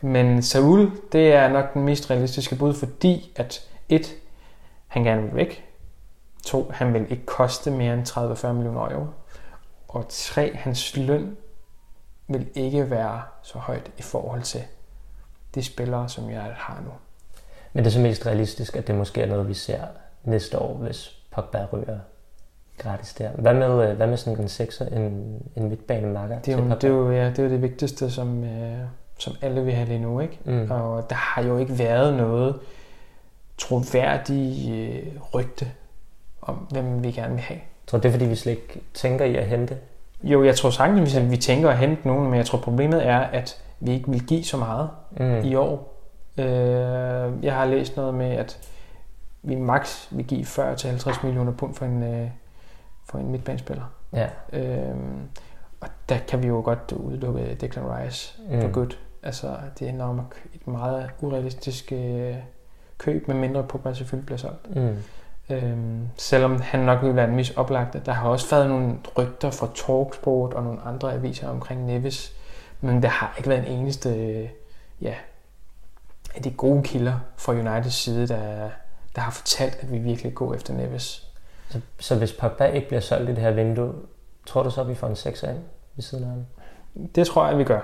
Men 0.00 0.42
Saul, 0.42 0.90
det 1.12 1.32
er 1.32 1.48
nok 1.48 1.74
den 1.74 1.82
mest 1.82 2.10
realistiske 2.10 2.56
bud, 2.56 2.74
fordi 2.74 3.32
at 3.36 3.68
et, 3.88 4.14
han 4.86 5.04
gerne 5.04 5.22
vil 5.22 5.34
væk. 5.34 5.64
To, 6.44 6.70
han 6.74 6.94
vil 6.94 7.06
ikke 7.10 7.26
koste 7.26 7.70
mere 7.70 7.94
end 7.94 8.08
30-40 8.08 8.52
millioner 8.52 8.90
euro. 8.90 9.06
Og 9.88 10.06
tre, 10.08 10.56
hans 10.56 10.96
løn 10.96 11.36
vil 12.28 12.48
ikke 12.54 12.90
være 12.90 13.22
så 13.42 13.58
højt 13.58 13.90
i 13.98 14.02
forhold 14.02 14.42
til 14.42 14.62
de 15.54 15.62
spillere, 15.62 16.08
som 16.08 16.30
jeg 16.30 16.52
har 16.56 16.82
nu. 16.84 16.90
Men 17.72 17.84
det 17.84 17.90
er 17.90 17.94
så 17.94 18.00
mest 18.00 18.26
realistisk, 18.26 18.76
at 18.76 18.86
det 18.86 18.94
måske 18.94 19.22
er 19.22 19.26
noget, 19.26 19.48
vi 19.48 19.54
ser 19.54 19.84
næste 20.24 20.58
år, 20.58 20.74
hvis 20.74 21.16
Pogba 21.30 21.66
ryger 21.72 21.98
gratis 22.78 23.14
der. 23.14 23.30
Hvad 23.30 23.54
med, 23.54 23.90
øh, 23.90 23.96
hvad 23.96 24.06
med 24.06 24.16
sådan 24.16 24.40
en 24.40 24.48
sekser, 24.48 24.86
en, 24.86 25.42
en 25.56 25.68
midtbanemakker 25.68 26.38
Det 26.38 26.54
er, 26.54 26.58
jo, 26.58 26.64
det, 26.70 26.84
er 26.84 26.88
jo, 26.88 27.10
ja, 27.12 27.26
det 27.30 27.38
er 27.38 27.42
jo 27.42 27.48
det 27.50 27.62
vigtigste, 27.62 28.10
som, 28.10 28.44
øh, 28.44 28.78
som 29.18 29.32
alle 29.42 29.64
vil 29.64 29.74
have 29.74 29.88
lige 29.88 29.98
nu. 30.00 30.20
Ikke? 30.20 30.38
Mm. 30.44 30.70
Og 30.70 31.10
der 31.10 31.16
har 31.16 31.42
jo 31.42 31.58
ikke 31.58 31.78
været 31.78 32.14
noget 32.14 32.54
troværdigt 33.58 34.70
øh, 34.70 35.06
rygte 35.34 35.66
om, 36.42 36.54
hvem 36.54 37.02
vi 37.02 37.10
gerne 37.10 37.32
vil 37.34 37.42
have. 37.42 37.60
Jeg 37.60 37.86
tror, 37.86 37.98
det 37.98 38.08
er 38.08 38.12
fordi, 38.12 38.24
vi 38.24 38.34
slet 38.34 38.52
ikke 38.52 38.80
tænker 38.94 39.24
i 39.24 39.36
at 39.36 39.46
hente. 39.46 39.76
Jo, 40.22 40.44
jeg 40.44 40.56
tror 40.56 40.70
sagtens, 40.70 41.16
at 41.16 41.30
vi 41.30 41.36
tænker 41.36 41.70
at 41.70 41.78
hente 41.78 42.06
nogen, 42.08 42.24
men 42.24 42.34
jeg 42.34 42.46
tror 42.46 42.58
problemet 42.58 43.06
er, 43.06 43.18
at 43.18 43.62
vi 43.80 43.92
ikke 43.92 44.10
vil 44.10 44.26
give 44.26 44.44
så 44.44 44.56
meget 44.56 44.88
Mm. 45.10 45.44
i 45.44 45.54
år. 45.54 45.94
Øh, 46.38 46.44
jeg 47.44 47.54
har 47.54 47.64
læst 47.64 47.96
noget 47.96 48.14
med, 48.14 48.30
at 48.30 48.58
vi 49.42 49.54
max 49.54 50.06
vil 50.10 50.24
give 50.26 50.44
40-50 50.44 51.26
millioner 51.26 51.52
pund 51.52 51.74
for 51.74 51.84
en, 51.84 52.02
øh, 52.02 52.30
for 53.04 53.18
en 53.18 53.30
midtbanespiller. 53.30 53.84
Ja. 54.12 54.28
Øh, 54.52 54.96
og 55.80 55.88
der 56.08 56.18
kan 56.28 56.42
vi 56.42 56.48
jo 56.48 56.60
godt 56.64 56.92
udelukke 56.92 57.54
Declan 57.60 57.84
Rice 57.98 58.38
Mm. 58.50 58.60
for 58.60 58.68
godt. 58.72 58.98
Altså, 59.22 59.56
det 59.78 59.88
er 59.88 59.92
nok 59.92 60.40
et 60.54 60.66
meget 60.66 61.10
urealistisk 61.20 61.92
øh, 61.92 62.34
køb, 62.98 63.28
medmindre 63.28 63.62
Pogba 63.62 63.94
selvfølgelig 63.94 64.26
bliver 64.26 64.38
solgt. 64.38 64.76
Mm. 64.76 64.96
Øhm, 65.50 66.08
selvom 66.16 66.60
han 66.60 66.80
nok 66.80 67.02
vil 67.02 67.16
være 67.16 67.26
den 67.26 67.36
mest 67.36 67.56
oplagte. 67.56 68.02
Der 68.06 68.12
har 68.12 68.28
også 68.28 68.54
været 68.56 68.68
nogle 68.68 68.96
rygter 69.18 69.50
fra 69.50 69.68
Talksport 69.74 70.54
og 70.54 70.62
nogle 70.62 70.80
andre 70.82 71.12
aviser 71.12 71.48
omkring 71.48 71.84
Neves, 71.86 72.32
men 72.80 73.02
der 73.02 73.08
har 73.08 73.34
ikke 73.38 73.48
været 73.48 73.66
en 73.70 73.78
eneste 73.78 74.08
øh, 74.16 74.48
ja, 75.00 75.14
af 76.34 76.42
de 76.42 76.50
gode 76.50 76.82
kilder 76.82 77.14
fra 77.36 77.52
Uniteds 77.52 77.94
side, 77.94 78.28
der, 78.28 78.70
der 79.14 79.20
har 79.20 79.30
fortalt, 79.30 79.78
at 79.80 79.92
vi 79.92 79.98
virkelig 79.98 80.34
går 80.34 80.54
efter 80.54 80.74
Neves. 80.74 81.26
Så, 81.70 81.80
så 81.98 82.14
hvis 82.14 82.32
Pogba 82.32 82.64
ikke 82.66 82.88
bliver 82.88 83.00
solgt 83.00 83.30
i 83.30 83.34
det 83.34 83.42
her 83.42 83.50
vindue, 83.50 83.92
tror 84.46 84.62
du 84.62 84.70
så, 84.70 84.80
at 84.80 84.88
vi 84.88 84.94
får 84.94 85.06
en 85.06 85.16
sekser 85.16 85.48
ind 85.48 85.58
ved 85.96 86.02
siden 86.02 86.24
af 86.24 86.30
ham? 86.30 86.46
Det 87.14 87.26
tror 87.26 87.42
jeg, 87.42 87.52
at 87.52 87.58
vi 87.58 87.64
gør. 87.64 87.80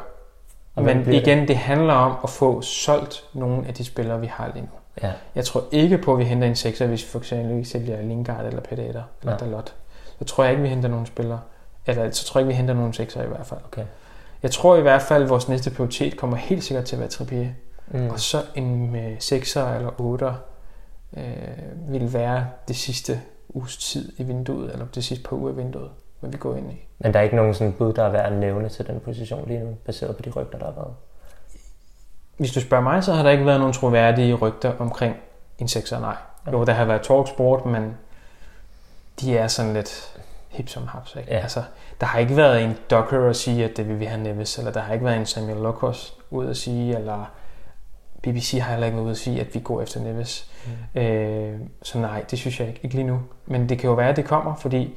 Og 0.74 0.82
Men 0.82 1.02
bliver 1.02 1.20
det? 1.20 1.26
igen, 1.26 1.48
det 1.48 1.56
handler 1.56 1.94
om 1.94 2.16
at 2.24 2.30
få 2.30 2.62
solgt 2.62 3.24
nogle 3.32 3.66
af 3.66 3.74
de 3.74 3.84
spillere, 3.84 4.20
vi 4.20 4.26
har 4.26 4.50
lige 4.54 4.62
nu. 4.62 4.68
Ja. 5.02 5.12
Jeg 5.34 5.44
tror 5.44 5.64
ikke 5.70 5.98
på, 5.98 6.12
at 6.12 6.18
vi 6.18 6.24
henter 6.24 6.48
en 6.48 6.56
sekser, 6.56 6.86
hvis 6.86 7.04
vi 7.04 7.08
for 7.08 7.18
eksempel 7.18 7.56
ikke 7.56 7.68
sælger 7.68 8.02
Lingard 8.02 8.46
eller 8.46 8.60
Pereira 8.60 9.02
eller 9.20 9.32
Ja. 9.32 9.36
Dalot. 9.36 9.74
Så 10.18 10.24
tror 10.24 10.44
jeg 10.44 10.50
ikke, 10.50 10.62
vi 10.62 10.68
henter 10.68 10.88
nogen 10.88 11.06
spillere. 11.06 11.40
Eller 11.86 12.10
så 12.10 12.24
tror 12.24 12.38
jeg 12.40 12.44
ikke, 12.44 12.48
vi 12.48 12.56
henter 12.56 12.74
nogen 12.74 12.92
sekser 12.92 13.22
i 13.22 13.26
hvert 13.26 13.46
fald. 13.46 13.60
Okay. 13.64 13.84
Jeg 14.42 14.50
tror 14.50 14.76
i 14.76 14.80
hvert 14.80 15.02
fald, 15.02 15.22
at 15.22 15.28
vores 15.28 15.48
næste 15.48 15.70
prioritet 15.70 16.16
kommer 16.16 16.36
helt 16.36 16.64
sikkert 16.64 16.84
til 16.84 16.96
at 16.96 17.00
være 17.00 17.08
Trippier. 17.08 17.48
Mm. 17.88 18.10
Og 18.10 18.20
så 18.20 18.42
en 18.54 18.90
med 18.90 19.16
sekser 19.20 19.74
eller 19.74 20.00
otter 20.00 20.34
øh, 21.16 21.92
vil 21.92 22.12
være 22.12 22.46
det 22.68 22.76
sidste 22.76 23.20
uges 23.48 23.76
tid 23.76 24.12
i 24.18 24.22
vinduet, 24.22 24.72
eller 24.72 24.86
det 24.94 25.04
sidste 25.04 25.28
par 25.28 25.36
uger 25.36 25.52
i 25.52 25.56
vinduet, 25.56 25.90
hvad 26.20 26.30
vi 26.30 26.36
går 26.36 26.56
ind 26.56 26.72
i. 26.72 26.86
Men 26.98 27.12
der 27.14 27.18
er 27.18 27.24
ikke 27.24 27.36
nogen 27.36 27.54
sådan 27.54 27.72
bud, 27.72 27.92
der 27.92 28.04
er 28.04 28.10
værd 28.10 28.32
at 28.32 28.38
nævne 28.38 28.68
til 28.68 28.86
den 28.86 29.00
position 29.00 29.48
lige 29.48 29.60
nu, 29.60 29.76
baseret 29.84 30.16
på 30.16 30.22
de 30.22 30.30
rygter, 30.30 30.58
der 30.58 30.66
har 30.66 30.72
været. 30.72 30.94
Hvis 32.36 32.52
du 32.52 32.60
spørger 32.60 32.84
mig, 32.84 33.04
så 33.04 33.12
har 33.12 33.22
der 33.22 33.30
ikke 33.30 33.46
været 33.46 33.60
nogen 33.60 33.74
troværdige 33.74 34.34
rygter 34.34 34.72
omkring 34.78 35.16
en 35.58 35.68
sekser, 35.68 36.00
nej. 36.00 36.16
Jo, 36.52 36.64
der 36.64 36.72
har 36.72 36.84
været 36.84 37.02
talksport, 37.02 37.66
men 37.66 37.96
de 39.20 39.38
er 39.38 39.48
sådan 39.48 39.74
lidt 39.74 40.16
hip 40.48 40.68
som 40.68 40.86
haps. 40.86 41.16
Ikke? 41.16 41.32
Ja. 41.32 41.38
Altså, 41.38 41.62
der 42.00 42.06
har 42.06 42.18
ikke 42.18 42.36
været 42.36 42.64
en 42.64 42.76
Docker 42.90 43.28
at 43.28 43.36
sige, 43.36 43.64
at 43.64 43.76
det 43.76 43.88
vil 43.88 44.00
vi 44.00 44.04
have 44.04 44.22
Neves, 44.22 44.58
eller 44.58 44.72
der 44.72 44.80
har 44.80 44.92
ikke 44.92 45.04
været 45.04 45.16
en 45.16 45.26
Samuel 45.26 45.56
Lokos 45.56 46.18
ud 46.30 46.46
at 46.46 46.56
sige, 46.56 46.98
eller 46.98 47.30
BBC 48.26 48.58
har 48.62 48.70
heller 48.70 48.86
ikke 48.86 48.96
været 48.96 49.04
ude 49.04 49.10
at 49.12 49.18
sige, 49.18 49.40
at 49.40 49.54
vi 49.54 49.60
går 49.60 49.82
efter 49.82 50.00
Neves. 50.00 50.50
Mm. 50.94 51.00
Øh, 51.00 51.60
så 51.82 51.98
nej, 51.98 52.24
det 52.30 52.38
synes 52.38 52.60
jeg 52.60 52.68
ikke, 52.68 52.80
ikke 52.82 52.94
lige 52.96 53.06
nu. 53.06 53.20
Men 53.46 53.68
det 53.68 53.78
kan 53.78 53.88
jo 53.90 53.94
være, 53.94 54.08
at 54.08 54.16
det 54.16 54.24
kommer, 54.24 54.54
fordi 54.56 54.94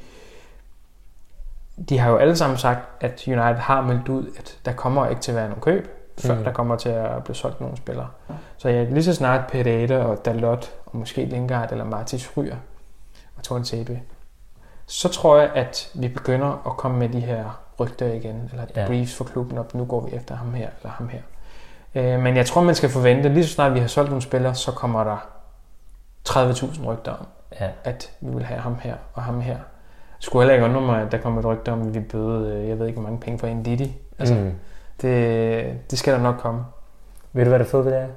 de 1.90 2.00
har 2.00 2.10
jo 2.10 2.18
alle 2.18 2.36
sammen 2.36 2.58
sagt, 2.58 2.80
at 3.04 3.24
United 3.28 3.56
har 3.56 3.82
meldt 3.82 4.10
ud, 4.10 4.28
at 4.38 4.58
der 4.66 4.72
kommer 4.74 5.08
ikke 5.08 5.22
til 5.22 5.32
at 5.32 5.36
være 5.36 5.48
nogen 5.48 5.62
køb, 5.62 5.88
før 6.18 6.36
Mm. 6.36 6.44
der 6.44 6.52
kommer 6.52 6.76
til 6.76 6.90
at 6.90 7.24
blive 7.24 7.36
solgt 7.36 7.62
nogle 7.62 7.78
spillere. 7.78 8.08
Så 8.58 8.70
ja, 8.70 8.84
lige 8.84 9.04
så 9.04 9.14
snart 9.14 9.48
Pereira 9.52 9.96
og 9.96 10.26
Dalot, 10.26 10.72
og 10.86 10.98
måske 10.98 11.26
Lingard 11.26 11.72
eller 11.72 11.86
Martis 11.86 12.38
ryger, 12.38 12.56
og 13.38 13.44
Torn 13.44 13.66
Sebe, 13.66 14.02
så 14.86 15.10
tror 15.10 15.38
jeg, 15.40 15.52
at 15.56 15.92
vi 15.94 16.08
begynder 16.08 16.68
at 16.68 16.78
komme 16.78 16.98
med 17.00 17.10
de 17.10 17.20
her 17.20 17.62
rygter 17.80 18.14
igen, 18.14 18.50
eller 18.52 18.66
ja. 18.76 18.88
briefs 18.88 19.16
for 19.16 19.24
klubben, 19.24 19.58
og 19.58 19.66
nu 19.74 19.86
går 19.86 20.02
vi 20.06 20.16
efter 20.16 20.36
ham 20.36 20.54
her, 20.54 20.70
eller 20.82 20.92
ham 20.92 21.10
her. 21.10 21.22
Øh, 21.96 22.20
men 22.20 22.38
jeg 22.38 22.46
tror, 22.46 22.62
man 22.62 22.76
skal 22.76 22.90
forvente, 22.90 23.30
lige 23.30 23.46
så 23.46 23.54
snart 23.54 23.74
vi 23.74 23.80
har 23.80 23.88
solgt 23.88 24.10
nogle 24.10 24.22
spillere, 24.22 24.56
så 24.56 24.72
kommer 24.72 25.04
der 25.04 25.30
30.000 26.30 26.86
rygter 26.86 27.12
om, 27.12 27.28
Ja. 27.60 27.70
at 27.84 28.12
vi 28.22 28.34
vil 28.34 28.44
have 28.44 28.60
ham 28.60 28.76
her 28.82 28.96
og 29.14 29.24
ham 29.24 29.42
her. 29.42 29.54
Jeg 29.54 30.24
skulle 30.24 30.44
heller 30.44 30.54
ikke 30.54 30.66
undre 30.66 30.82
mig, 30.82 31.02
at 31.02 31.12
der 31.12 31.18
kommer 31.18 31.40
et 31.40 31.46
rygte 31.46 31.72
om, 31.72 31.88
at 31.88 31.94
vi 31.94 32.00
bøde, 32.00 32.54
øh, 32.54 32.70
jeg 32.70 32.80
ved 32.80 32.88
ikke, 32.88 33.00
hvor 33.00 33.10
mange 33.10 33.20
penge 33.22 33.40
for 33.40 33.48
en 33.48 33.64
Didi. 33.64 33.98
Altså, 34.20 34.36
mm. 34.36 34.52
det, 35.02 35.92
det 35.92 36.00
skal 36.00 36.14
der 36.14 36.20
nok 36.20 36.36
komme. 36.38 36.66
Ved 37.34 37.44
du, 37.44 37.50
hvad 37.50 37.60
det 37.60 37.72
det 37.72 37.98
er? 37.98 38.08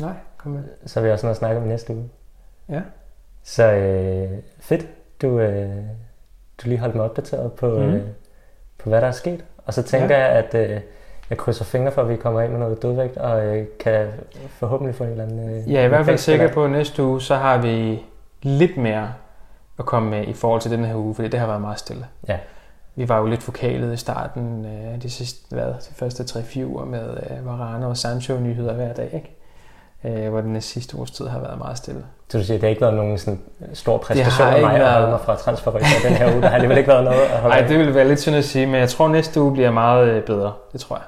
Nej, 0.00 0.14
kom 0.36 0.52
med. 0.52 0.62
Så 0.86 1.00
vil 1.00 1.06
jeg 1.06 1.12
også 1.12 1.26
noget 1.26 1.34
at 1.34 1.38
snakke 1.38 1.60
om 1.60 1.66
næste 1.66 1.94
uge. 1.94 2.08
Ja. 2.68 2.80
Så 3.42 3.72
øh, 3.72 4.38
fedt, 4.60 4.88
du, 5.22 5.38
øh, 5.38 5.76
du 6.62 6.68
lige 6.68 6.78
holdt 6.78 6.94
mig 6.94 7.04
opdateret 7.04 7.52
på, 7.52 7.68
mm. 7.68 7.82
Øh, 7.82 8.06
på, 8.78 8.88
hvad 8.88 9.00
der 9.00 9.06
er 9.06 9.12
sket. 9.12 9.44
Og 9.66 9.74
så 9.74 9.82
tænker 9.82 10.16
ja. 10.16 10.26
jeg, 10.26 10.44
at 10.44 10.54
øh, 10.70 10.80
jeg 11.32 11.38
krydser 11.38 11.64
fingre 11.64 11.92
for, 11.92 12.02
at 12.02 12.08
vi 12.08 12.16
kommer 12.16 12.40
ind 12.40 12.52
med 12.52 12.60
noget 12.60 12.82
dødvægt, 12.82 13.16
og 13.16 13.44
øh, 13.46 13.66
kan 13.80 14.06
forhåbentlig 14.48 14.94
få 14.94 15.04
en 15.04 15.10
eller 15.10 15.24
anden... 15.24 15.50
Øh, 15.58 15.72
Jeg 15.72 15.80
er 15.80 15.84
i 15.84 15.88
hvert 15.88 16.04
fald 16.04 16.18
sikker 16.18 16.48
på, 16.52 16.64
at 16.64 16.70
næste 16.70 17.02
uge, 17.02 17.20
så 17.20 17.34
har 17.36 17.58
vi 17.58 18.02
lidt 18.42 18.76
mere 18.76 19.08
at 19.78 19.86
komme 19.86 20.10
med 20.10 20.26
i 20.26 20.32
forhold 20.32 20.60
til 20.60 20.70
den 20.70 20.84
her 20.84 20.94
uge, 20.94 21.14
fordi 21.14 21.28
det 21.28 21.40
har 21.40 21.46
været 21.46 21.60
meget 21.60 21.78
stille. 21.78 22.06
Ja. 22.28 22.36
Vi 22.94 23.08
var 23.08 23.18
jo 23.18 23.26
lidt 23.26 23.42
fokalet 23.42 23.94
i 23.94 23.96
starten 23.96 24.66
øh, 24.66 25.02
de 25.02 25.10
sidste, 25.10 25.54
hvad, 25.54 25.64
de 25.66 25.94
første 25.96 26.22
3-4 26.38 26.64
uger 26.64 26.84
med 26.84 27.00
øh, 27.30 27.46
Varane 27.46 27.86
og 27.86 27.96
Sancho 27.96 28.34
nyheder 28.40 28.72
hver 28.74 28.92
dag, 28.92 29.10
ikke? 29.12 29.36
Øh, 30.24 30.30
hvor 30.30 30.40
den 30.40 30.60
sidste 30.60 30.96
uges 30.96 31.10
tid 31.10 31.26
har 31.26 31.38
været 31.40 31.58
meget 31.58 31.76
stille. 31.78 32.04
Så 32.28 32.38
du 32.38 32.44
siger, 32.44 32.54
at 32.56 32.60
det 32.60 32.66
har 32.66 32.70
ikke 32.70 32.80
været 32.82 32.94
nogen 32.94 33.18
sådan 33.18 33.40
stor 33.74 33.98
præstation 33.98 34.48
af 34.48 34.60
mig 34.60 34.74
at 34.74 34.80
været- 34.80 34.92
holde 34.92 35.10
mig 35.10 35.20
fra 35.20 35.36
transferrygter 35.36 35.86
den 36.04 36.12
her 36.12 36.32
uge. 36.32 36.42
Der 36.42 36.48
har 36.48 36.54
alligevel 36.54 36.78
ikke 36.78 36.88
været 36.88 37.04
noget 37.04 37.20
at 37.20 37.38
holde 37.40 37.56
Nej, 37.56 37.66
det 37.68 37.78
ville 37.78 37.94
være 37.94 38.08
lidt 38.08 38.20
synd 38.20 38.36
at 38.36 38.44
sige, 38.44 38.66
men 38.66 38.74
jeg 38.74 38.88
tror, 38.88 39.04
at 39.04 39.10
næste 39.10 39.40
uge 39.40 39.52
bliver 39.52 39.70
meget 39.70 40.08
øh, 40.08 40.22
bedre. 40.22 40.52
Det 40.72 40.80
tror 40.80 40.96
jeg. 40.96 41.04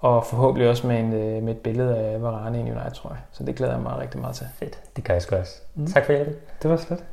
Og 0.00 0.26
forhåbentlig 0.26 0.68
også 0.68 0.86
med, 0.86 1.00
en, 1.00 1.12
øh, 1.12 1.42
med 1.42 1.52
et 1.52 1.58
billede 1.58 1.96
af 1.98 2.22
Varane 2.22 2.58
i 2.58 2.62
United, 2.62 2.90
tror 2.94 3.10
jeg. 3.10 3.18
Så 3.32 3.44
det 3.44 3.54
glæder 3.54 3.72
jeg 3.72 3.82
mig 3.82 3.98
rigtig 3.98 4.20
meget 4.20 4.36
til. 4.36 4.46
Fedt, 4.54 4.78
det 4.96 5.04
gør 5.04 5.14
jeg 5.14 5.22
sgu 5.22 5.36
også. 5.36 5.60
Mm. 5.74 5.86
Tak 5.86 6.06
for 6.06 6.12
hjælpen. 6.12 6.34
Det 6.62 6.70
var 6.70 6.76
slet. 6.76 7.04